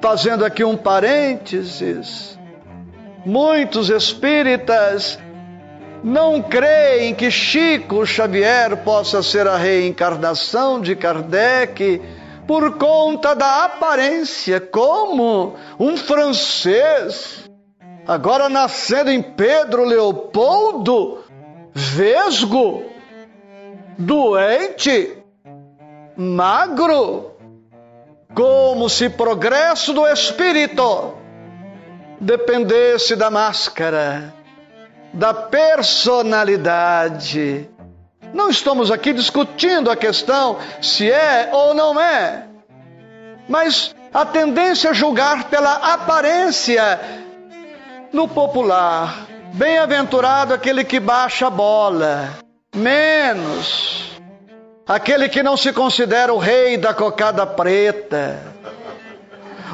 [0.02, 2.38] Fazendo aqui um parênteses,
[3.26, 5.20] muitos espíritas
[6.04, 12.02] não creem que Chico Xavier possa ser a reencarnação de Kardec
[12.48, 17.50] por conta da aparência, como um francês,
[18.08, 21.24] agora nascendo em Pedro Leopoldo,
[21.74, 22.84] vesgo,
[23.98, 25.18] doente,
[26.16, 27.37] magro,
[28.38, 31.16] como se progresso do espírito
[32.22, 34.32] dependesse da máscara,
[35.12, 37.68] da personalidade.
[38.32, 42.46] Não estamos aqui discutindo a questão se é ou não é,
[43.50, 47.00] mas a tendência a julgar pela aparência
[48.14, 49.26] no popular.
[49.54, 52.30] Bem-aventurado aquele que baixa a bola,
[52.76, 54.17] menos
[54.88, 58.42] aquele que não se considera o rei da cocada preta,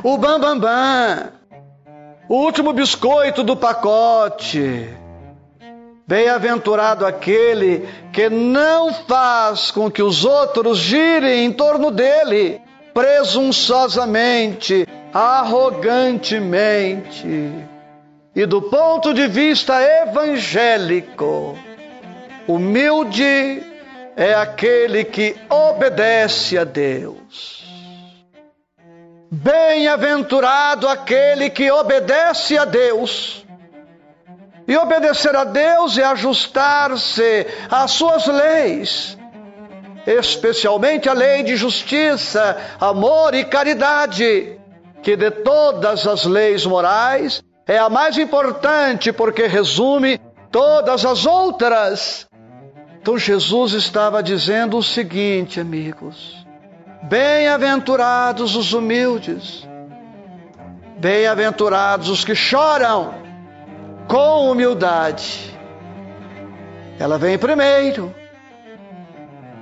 [0.04, 1.32] o bambambam, bam, bam,
[2.28, 4.90] o último biscoito do pacote.
[6.06, 12.60] Bem-aventurado aquele que não faz com que os outros girem em torno dele,
[12.94, 17.54] presunçosamente, arrogantemente.
[18.36, 21.58] E do ponto de vista evangélico,
[22.48, 23.64] humilde
[24.16, 27.64] é aquele que obedece a Deus.
[29.32, 33.44] Bem-aventurado aquele que obedece a Deus.
[34.68, 39.18] E obedecer a Deus é ajustar-se às suas leis,
[40.08, 44.58] especialmente a lei de justiça, amor e caridade,
[45.02, 50.18] que de todas as leis morais é a mais importante porque resume
[50.50, 52.28] todas as outras.
[53.04, 56.48] Então Jesus estava dizendo o seguinte, amigos:
[57.02, 59.68] Bem-aventurados os humildes,
[61.02, 63.14] bem-aventurados os que choram
[64.08, 65.54] com humildade.
[66.98, 68.16] Ela vem primeiro.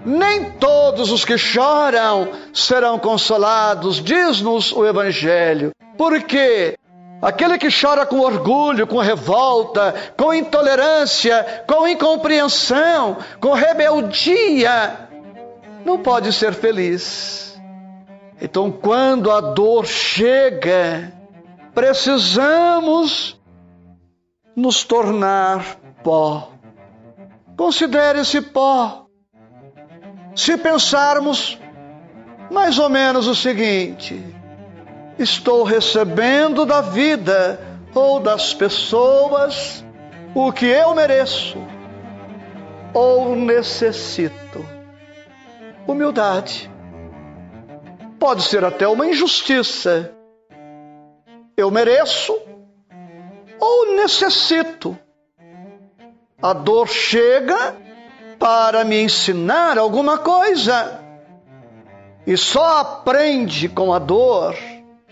[0.06, 5.72] Nem todos os que choram serão consolados, diz-nos o Evangelho.
[5.98, 6.78] Por quê?
[7.22, 15.08] Aquele que chora com orgulho, com revolta, com intolerância, com incompreensão, com rebeldia,
[15.86, 17.62] não pode ser feliz.
[18.42, 21.14] Então, quando a dor chega,
[21.76, 23.40] precisamos
[24.56, 26.50] nos tornar pó.
[27.56, 29.06] Considere esse pó.
[30.36, 31.60] Se pensarmos
[32.50, 34.41] mais ou menos o seguinte:
[35.24, 37.60] estou recebendo da vida
[37.94, 39.84] ou das pessoas
[40.34, 41.58] o que eu mereço
[42.94, 44.66] ou necessito.
[45.88, 46.70] Humildade.
[48.20, 50.14] Pode ser até uma injustiça.
[51.58, 52.40] Eu mereço
[53.60, 54.98] ou necessito.
[56.42, 57.76] A dor chega
[58.40, 61.00] para me ensinar alguma coisa.
[62.26, 64.56] E só aprende com a dor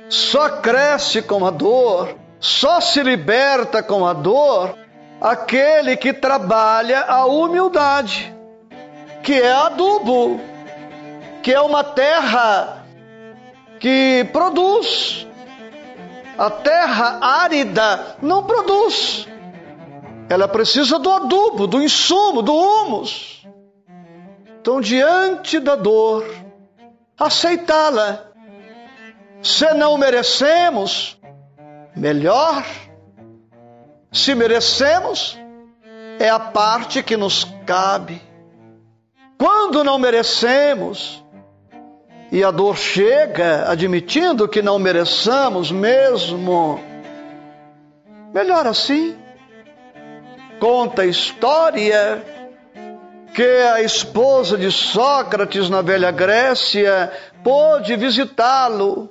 [0.10, 4.76] só cresce com a dor, só se liberta com a dor
[5.22, 8.36] aquele que trabalha a humildade,
[9.22, 10.42] que é adubo,
[11.44, 12.86] que é uma terra
[13.80, 15.28] que produz.
[16.38, 19.28] A terra árida não produz.
[20.30, 23.46] Ela precisa do adubo, do insumo, do humus.
[24.62, 26.26] Então, diante da dor,
[27.18, 28.29] aceitá-la
[29.42, 31.18] se não merecemos,
[31.96, 32.66] melhor.
[34.12, 35.38] Se merecemos,
[36.20, 38.22] é a parte que nos cabe.
[39.38, 41.24] Quando não merecemos,
[42.32, 46.80] e a dor chega admitindo que não mereçamos mesmo,
[48.34, 49.18] melhor assim.
[50.60, 52.22] Conta a história
[53.34, 57.12] que a esposa de Sócrates na velha Grécia
[57.42, 59.10] pôde visitá-lo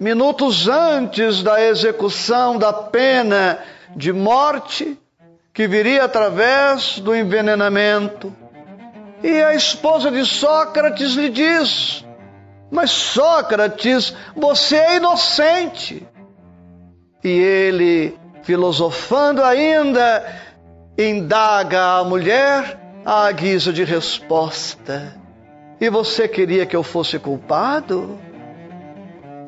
[0.00, 3.58] minutos antes da execução da pena
[3.96, 4.98] de morte
[5.52, 8.32] que viria através do envenenamento.
[9.22, 12.04] E a esposa de Sócrates lhe diz:
[12.70, 16.06] Mas Sócrates, você é inocente.
[17.24, 20.24] E ele, filosofando ainda,
[20.96, 25.16] indaga a mulher à guisa de resposta:
[25.80, 28.16] E você queria que eu fosse culpado?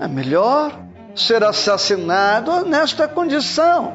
[0.00, 0.72] É melhor
[1.14, 3.92] ser assassinado nesta condição.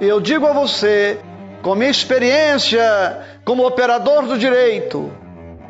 [0.00, 1.20] Eu digo a você,
[1.62, 2.82] com minha experiência
[3.44, 5.12] como operador do direito,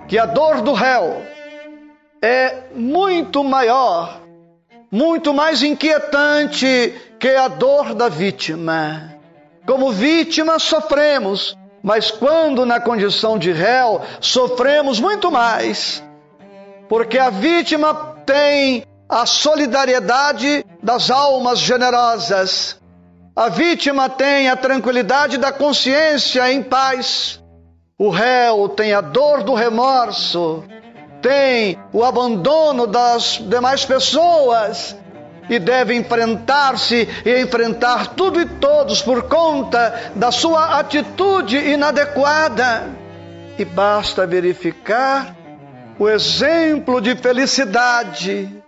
[0.08, 1.22] que a dor do réu
[2.22, 4.22] é muito maior,
[4.90, 9.14] muito mais inquietante que a dor da vítima.
[9.66, 16.02] Como vítima sofremos, mas quando na condição de réu, sofremos muito mais,
[16.88, 17.92] porque a vítima
[18.24, 22.78] tem a solidariedade das almas generosas.
[23.34, 27.42] A vítima tem a tranquilidade da consciência em paz.
[27.98, 30.62] O réu tem a dor do remorso,
[31.20, 34.96] tem o abandono das demais pessoas
[35.48, 42.88] e deve enfrentar-se e enfrentar tudo e todos por conta da sua atitude inadequada.
[43.58, 45.36] E basta verificar
[45.98, 48.59] o exemplo de felicidade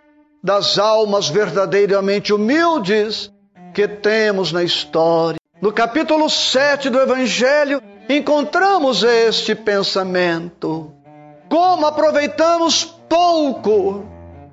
[0.43, 3.33] das almas verdadeiramente humildes
[3.73, 5.39] que temos na história.
[5.61, 10.93] No capítulo 7 do Evangelho, encontramos este pensamento.
[11.49, 14.05] Como aproveitamos pouco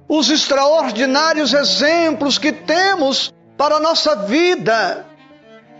[0.07, 5.05] os extraordinários exemplos que temos para a nossa vida.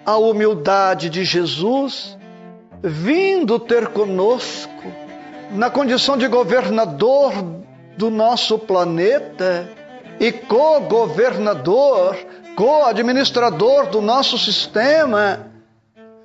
[0.06, 2.18] A humildade de Jesus
[2.82, 4.72] vindo ter conosco
[5.52, 7.34] na condição de governador
[7.98, 9.70] do nosso planeta
[10.20, 12.18] e co-governador,
[12.56, 15.48] co-administrador do nosso sistema,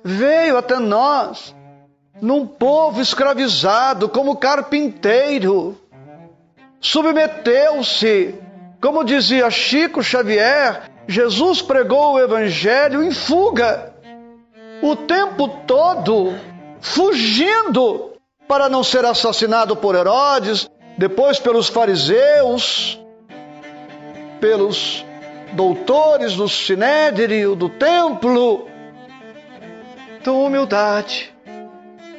[0.03, 1.55] veio até nós
[2.21, 5.77] num povo escravizado como carpinteiro.
[6.79, 8.35] Submeteu-se,
[8.81, 13.93] como dizia Chico Xavier, Jesus pregou o evangelho em fuga,
[14.81, 16.35] o tempo todo
[16.79, 18.13] fugindo
[18.47, 23.03] para não ser assassinado por Herodes, depois pelos fariseus,
[24.39, 25.05] pelos
[25.53, 28.67] doutores do sinédrio, do templo.
[30.19, 31.33] Então, humildade.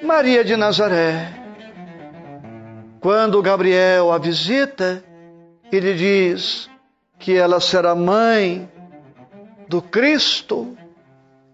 [0.03, 1.33] Maria de Nazaré.
[3.01, 5.03] Quando Gabriel a visita,
[5.71, 6.69] ele diz
[7.19, 8.69] que ela será mãe
[9.69, 10.77] do Cristo.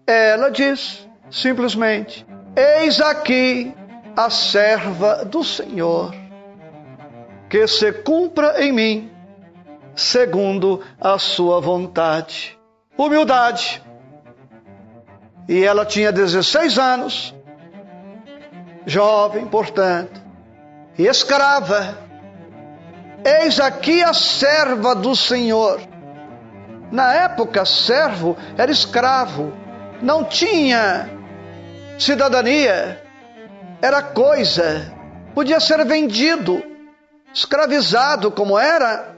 [0.05, 3.73] Ela diz simplesmente: Eis aqui
[4.15, 6.13] a serva do Senhor,
[7.49, 9.12] que se cumpra em mim
[9.95, 12.57] segundo a sua vontade.
[12.97, 13.81] Humildade.
[15.47, 17.35] E ela tinha 16 anos,
[18.85, 20.21] jovem, portanto,
[20.97, 21.97] e escrava.
[23.25, 25.81] Eis aqui a serva do Senhor.
[26.91, 29.51] Na época, servo era escravo,
[30.01, 31.09] não tinha
[31.97, 33.01] cidadania,
[33.81, 34.93] era coisa,
[35.33, 36.63] podia ser vendido,
[37.33, 39.12] escravizado como era,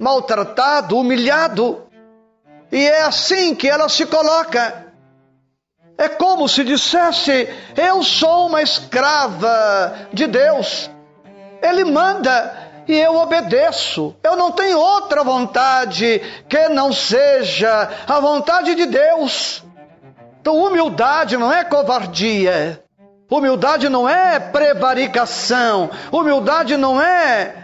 [0.00, 1.86] maltratado, humilhado.
[2.72, 4.86] E é assim que ela se coloca.
[5.98, 7.46] É como se dissesse:
[7.76, 10.90] Eu sou uma escrava de Deus.
[11.62, 14.16] Ele manda e eu obedeço.
[14.22, 19.62] Eu não tenho outra vontade que não seja a vontade de Deus.
[20.40, 22.82] Então, humildade não é covardia.
[23.30, 25.90] Humildade não é prevaricação.
[26.10, 27.54] Humildade não é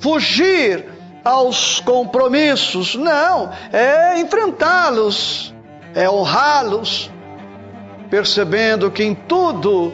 [0.00, 2.94] fugir aos compromissos.
[2.94, 5.54] Não, é enfrentá-los,
[5.94, 7.10] é honrá-los,
[8.08, 9.92] percebendo que em tudo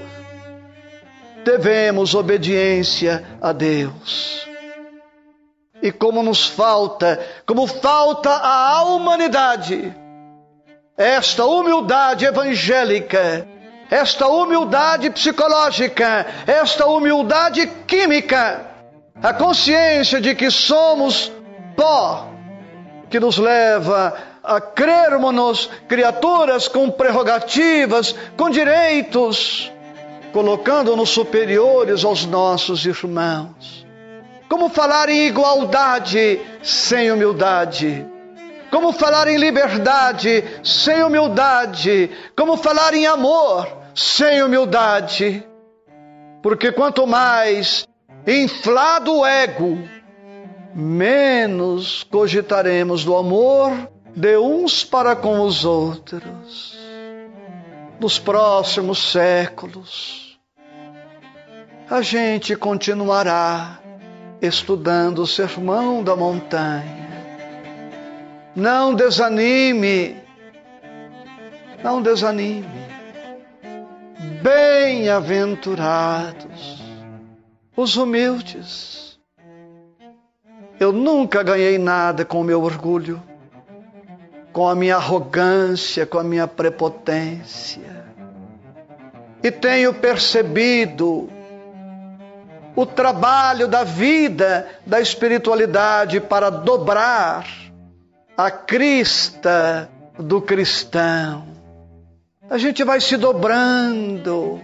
[1.45, 4.47] devemos obediência a Deus.
[5.83, 9.95] E como nos falta, como falta à humanidade,
[10.97, 13.47] esta humildade evangélica,
[13.91, 18.76] esta humildade psicológica, esta humildade química,
[19.23, 21.33] a consciência de que somos
[21.75, 22.29] pó,
[23.09, 29.73] que nos leva a crermos criaturas com prerrogativas, com direitos,
[30.33, 33.87] colocando-nos superiores aos nossos irmãos.
[34.49, 38.07] Como falar em igualdade sem humildade?
[38.71, 42.11] Como falar em liberdade sem humildade?
[42.37, 45.45] Como falar em amor sem humildade?
[46.43, 47.89] Porque quanto mais
[48.27, 49.79] inflado o ego,
[50.75, 53.73] menos cogitaremos do amor
[54.15, 56.77] de uns para com os outros.
[58.01, 60.39] Nos próximos séculos,
[61.89, 63.79] a gente continuará
[64.43, 67.07] estudando o sermão da montanha
[68.57, 70.17] não desanime.
[71.85, 72.67] Não desanime.
[74.43, 76.86] Bem-aventurados
[77.77, 79.19] os humildes.
[80.81, 83.23] Eu nunca ganhei nada com o meu orgulho,
[84.53, 88.05] com a minha arrogância, com a minha prepotência.
[89.43, 91.29] E tenho percebido
[92.75, 97.47] o trabalho da vida, da espiritualidade para dobrar
[98.37, 101.47] a crista do cristão.
[102.49, 104.61] A gente vai se dobrando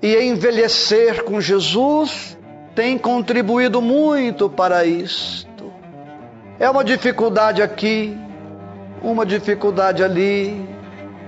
[0.00, 2.36] e envelhecer com Jesus
[2.74, 5.72] tem contribuído muito para isto.
[6.58, 8.16] É uma dificuldade aqui,
[9.02, 10.68] uma dificuldade ali,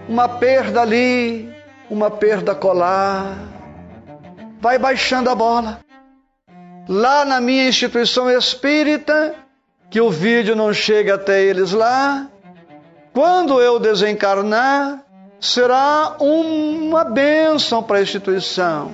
[0.09, 1.53] uma perda ali,
[1.89, 3.37] uma perda colar.
[4.61, 5.81] Vai baixando a bola.
[6.89, 9.35] Lá na minha instituição espírita,
[9.91, 12.29] que o vídeo não chegue até eles lá.
[13.13, 15.05] Quando eu desencarnar,
[15.41, 18.93] será uma bênção para a instituição.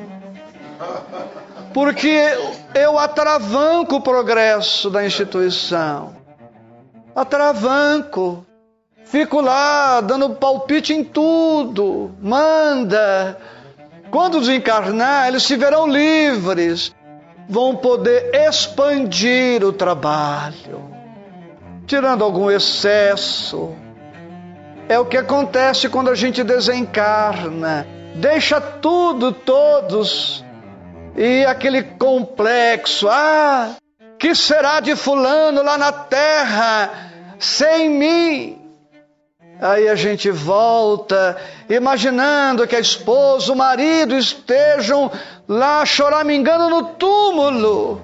[1.74, 2.18] Porque
[2.74, 6.16] eu atravanco o progresso da instituição.
[7.14, 8.46] Atravanco.
[9.04, 12.14] Fico lá dando palpite em tudo.
[12.20, 13.38] Manda.
[14.10, 16.94] Quando desencarnar, eles se verão livres
[17.48, 20.90] vão poder expandir o trabalho,
[21.86, 23.74] tirando algum excesso.
[24.88, 27.84] É o que acontece quando a gente desencarna,
[28.14, 30.44] deixa tudo, todos,
[31.16, 33.74] e aquele complexo, ah,
[34.16, 38.62] que será de Fulano lá na terra sem mim?
[39.60, 41.36] Aí a gente volta,
[41.68, 45.10] imaginando que a esposa, o marido estejam
[45.48, 48.00] lá choramingando no túmulo.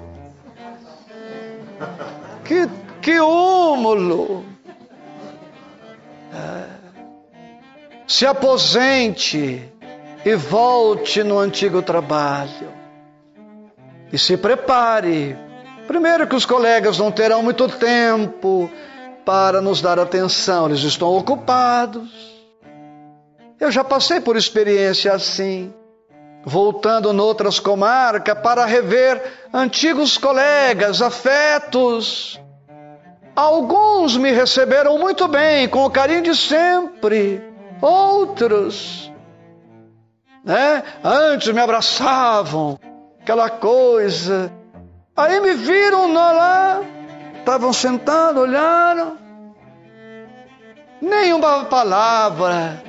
[2.43, 2.67] Que,
[3.01, 4.52] que úmulo!
[8.13, 9.73] Se aposente
[10.23, 12.71] e volte no antigo trabalho.
[14.11, 15.35] E se prepare.
[15.87, 18.69] Primeiro, que os colegas não terão muito tempo
[19.25, 22.07] para nos dar atenção, eles estão ocupados.
[23.59, 25.73] Eu já passei por experiência assim,
[26.45, 32.39] voltando noutras comarcas para rever antigos colegas, afetos.
[33.35, 37.52] Alguns me receberam muito bem, com o carinho de sempre.
[37.81, 39.11] Outros,
[40.43, 40.83] né?
[41.03, 42.79] Antes me abraçavam,
[43.21, 44.51] aquela coisa.
[45.15, 46.81] Aí me viram lá,
[47.39, 49.17] estavam sentados, olharam.
[51.01, 52.81] Nenhuma palavra,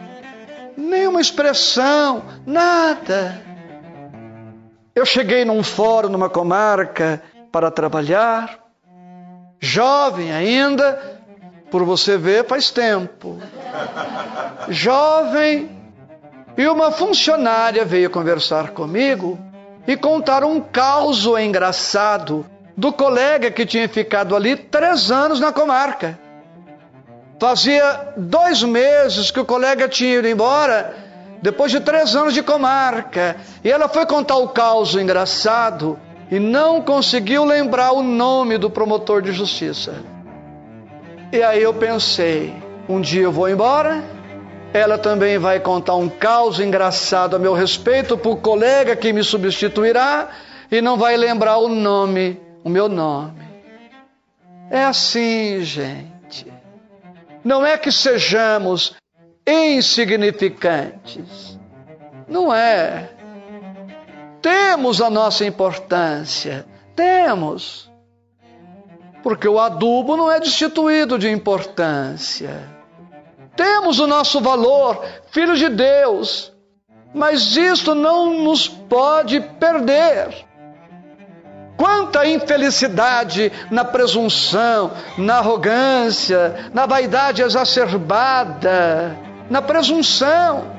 [0.76, 3.43] nenhuma expressão, nada.
[4.95, 7.20] Eu cheguei num fórum, numa comarca,
[7.51, 8.61] para trabalhar,
[9.61, 11.20] jovem ainda,
[11.70, 13.41] por você ver, faz tempo.
[14.68, 15.70] Jovem,
[16.57, 19.39] e uma funcionária veio conversar comigo
[19.87, 22.47] e contar um caos engraçado
[22.77, 26.18] do colega que tinha ficado ali três anos na comarca.
[27.39, 30.95] Fazia dois meses que o colega tinha ido embora,
[31.43, 33.37] depois de três anos de comarca.
[33.62, 35.99] E ela foi contar o caos engraçado
[36.31, 39.95] e não conseguiu lembrar o nome do promotor de justiça.
[41.33, 42.55] E aí eu pensei:
[42.89, 44.03] um dia eu vou embora,
[44.72, 49.22] ela também vai contar um caos engraçado a meu respeito para o colega que me
[49.22, 50.30] substituirá
[50.70, 53.45] e não vai lembrar o nome, o meu nome.
[54.70, 56.53] É assim, gente.
[57.45, 58.95] Não é que sejamos
[59.47, 61.57] insignificantes.
[62.26, 63.11] Não é.
[64.43, 66.66] Temos a nossa importância.
[66.97, 67.89] Temos.
[69.22, 72.74] Porque o adubo não é destituído de importância.
[73.57, 76.53] Temos o nosso valor, filhos de Deus,
[77.15, 80.45] mas isto não nos pode perder.
[81.77, 89.17] Quanta infelicidade na presunção, na arrogância, na vaidade exacerbada,
[89.51, 90.73] na presunção.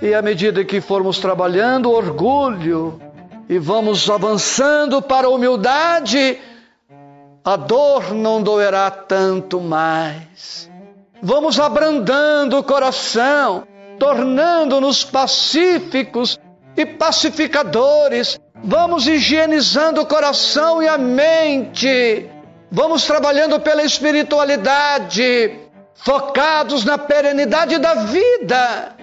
[0.00, 3.00] E à medida que formos trabalhando o orgulho
[3.48, 6.38] e vamos avançando para a humildade,
[7.44, 10.69] a dor não doerá tanto mais.
[11.22, 13.64] Vamos abrandando o coração,
[13.98, 16.38] tornando-nos pacíficos
[16.76, 18.40] e pacificadores.
[18.64, 22.26] Vamos higienizando o coração e a mente.
[22.70, 25.58] Vamos trabalhando pela espiritualidade,
[25.94, 28.96] focados na perenidade da vida.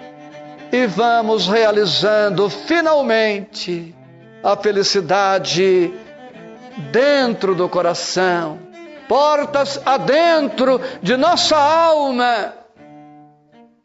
[0.71, 3.95] E vamos realizando finalmente
[4.43, 5.93] a felicidade
[6.91, 8.66] dentro do coração
[9.07, 12.53] portas adentro de nossa alma.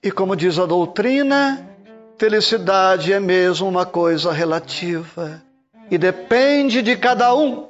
[0.03, 1.65] E como diz a doutrina,
[2.19, 5.43] felicidade é mesmo uma coisa relativa
[5.91, 7.69] e depende de cada um.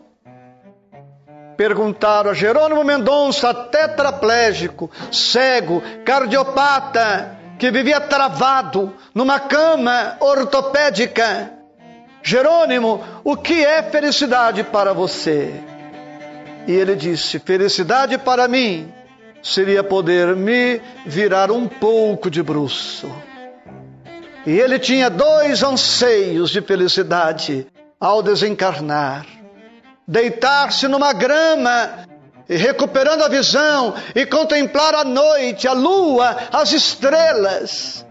[1.57, 11.53] Perguntaram a Jerônimo Mendonça, tetraplégico, cego, cardiopata, que vivia travado numa cama ortopédica.
[12.23, 15.53] Jerônimo, o que é felicidade para você?
[16.67, 18.93] E ele disse: Felicidade para mim
[19.43, 23.11] seria poder me virar um pouco de bruço.
[24.47, 27.67] E ele tinha dois anseios de felicidade
[27.99, 29.27] ao desencarnar:
[30.07, 32.07] deitar-se numa grama
[32.49, 38.07] e recuperando a visão e contemplar a noite, a lua, as estrelas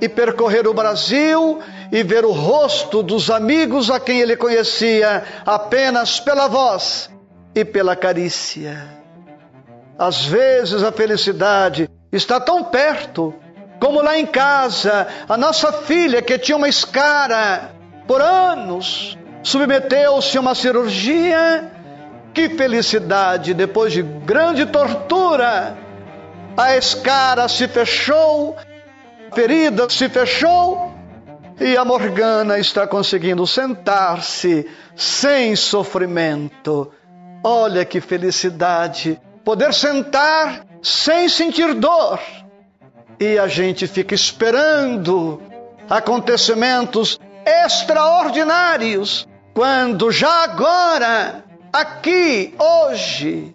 [0.00, 1.60] e percorrer o Brasil
[1.90, 7.13] e ver o rosto dos amigos a quem ele conhecia apenas pela voz
[7.54, 9.04] e pela carícia.
[9.98, 13.34] Às vezes a felicidade está tão perto,
[13.80, 17.70] como lá em casa, a nossa filha que tinha uma escara
[18.06, 21.70] por anos, submeteu-se a uma cirurgia.
[22.32, 23.54] Que felicidade!
[23.54, 25.76] Depois de grande tortura,
[26.56, 28.56] a escara se fechou,
[29.30, 30.92] a ferida se fechou
[31.60, 36.90] e a Morgana está conseguindo sentar-se sem sofrimento
[37.46, 42.18] Olha que felicidade poder sentar sem sentir dor.
[43.20, 45.42] E a gente fica esperando
[45.88, 53.54] acontecimentos extraordinários, quando já agora, aqui, hoje,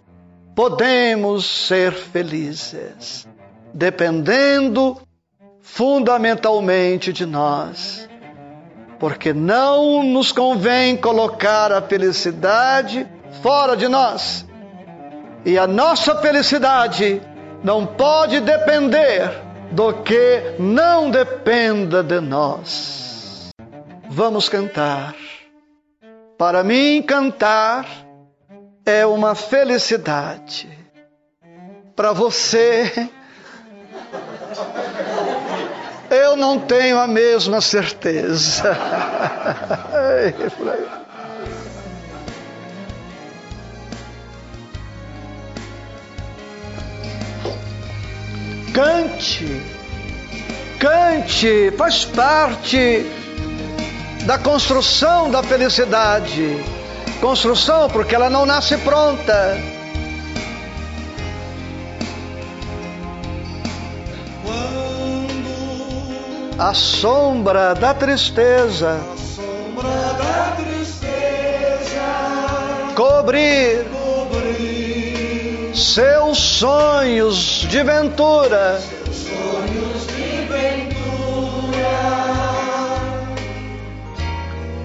[0.54, 3.26] podemos ser felizes,
[3.74, 4.96] dependendo
[5.60, 8.08] fundamentalmente de nós.
[9.00, 13.04] Porque não nos convém colocar a felicidade
[13.42, 14.46] fora de nós.
[15.44, 17.20] E a nossa felicidade
[17.62, 19.30] não pode depender
[19.72, 23.50] do que não dependa de nós.
[24.08, 25.14] Vamos cantar.
[26.36, 27.86] Para mim, cantar
[28.84, 30.68] é uma felicidade.
[31.94, 32.90] Para você,
[36.10, 38.76] eu não tenho a mesma certeza.
[48.72, 49.62] Cante,
[50.78, 53.04] cante, faz parte
[54.24, 56.62] da construção da felicidade.
[57.20, 59.58] Construção porque ela não nasce pronta.
[66.58, 72.02] A sombra da tristeza, a sombra da tristeza
[72.94, 73.99] cobrir cobrir
[75.80, 78.80] seus sonhos de ventura.
[79.10, 81.90] sonhos de ventura.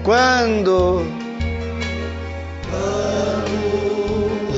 [0.02, 1.06] Quando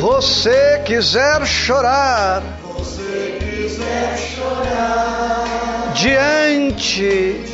[0.01, 2.43] você quiser chorar
[2.77, 7.45] Você quiser chorar diante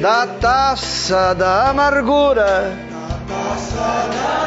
[0.00, 4.41] da taça da amargura, na taça da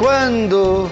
[0.00, 0.90] quando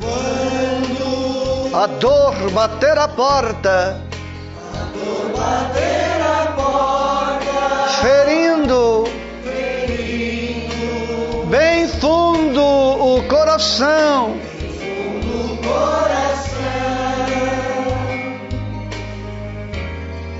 [0.00, 4.00] Quando a dor bater a porta,
[5.36, 9.04] bater a porta, ferindo
[11.50, 14.38] bem fundo o coração,
[15.26, 16.56] no coração,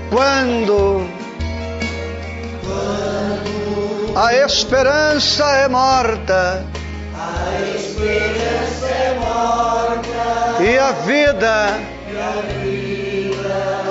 [0.09, 1.07] quando
[4.15, 6.72] a morta a esperança é morta
[10.59, 11.79] e a vida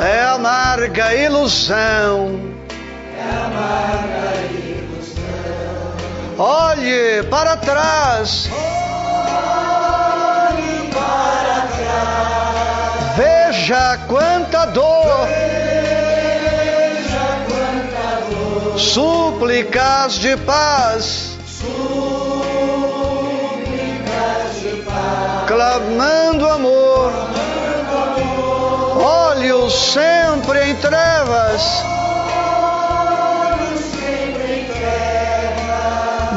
[0.00, 2.40] é amarga ilusão.
[6.38, 8.48] Olhe para trás,
[10.48, 15.28] Olhe para trás, veja quanta dor,
[16.66, 21.31] veja quanta dor, súplicas de paz,
[25.62, 27.12] clamando amor,
[29.00, 31.84] olhos sempre em trevas,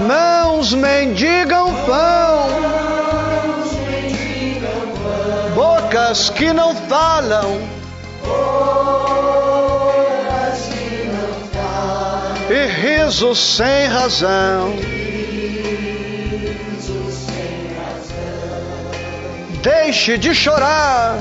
[0.07, 2.49] mãos mendigam pão,
[5.55, 7.76] bocas que não falam.
[12.47, 15.05] E risos sem razão.
[19.66, 21.18] Deixe de chorar,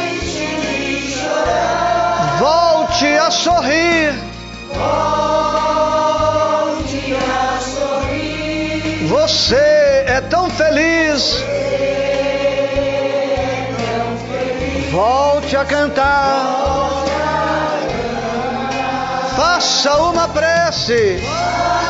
[0.00, 4.12] Deixe de chorar, volte a sorrir.
[4.74, 5.94] volte
[7.14, 9.06] a sorrir.
[9.06, 9.54] Você
[10.08, 11.44] é tão feliz.
[14.90, 17.04] Volte a cantar.
[19.36, 21.22] Faça uma prece.
[21.24, 21.81] Faça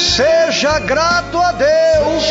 [0.00, 2.24] Seja grato a Deus.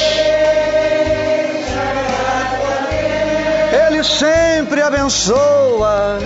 [3.87, 6.17] Ele sempre abençoa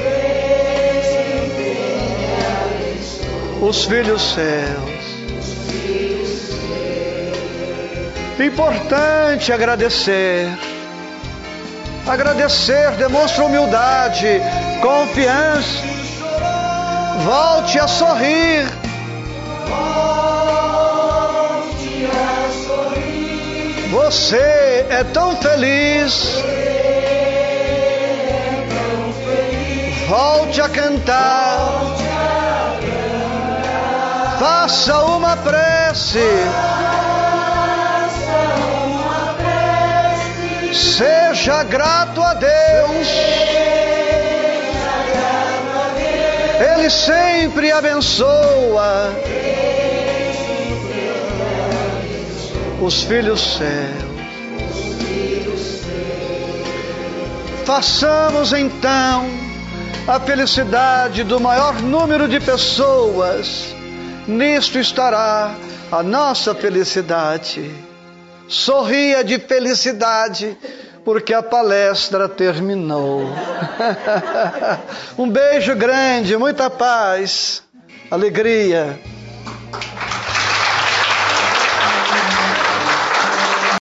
[3.61, 4.93] os filhos seus.
[8.39, 10.47] Importante agradecer.
[12.07, 14.41] Agradecer demonstra humildade,
[14.81, 15.83] confiança.
[17.25, 18.82] Volte a sorrir.
[24.13, 26.37] Você é tão feliz.
[30.07, 31.57] Volte a cantar.
[34.39, 36.19] Faça uma prece.
[40.71, 43.07] Seja grato a Deus.
[46.77, 49.11] Ele sempre abençoa
[52.79, 54.02] os filhos seus.
[57.75, 59.25] Façamos então
[60.07, 63.73] a felicidade do maior número de pessoas.
[64.27, 65.55] Nisto estará
[65.91, 67.73] a nossa felicidade.
[68.47, 70.55] Sorria de felicidade,
[71.03, 73.23] porque a palestra terminou.
[75.17, 77.63] um beijo grande, muita paz,
[78.11, 78.99] alegria.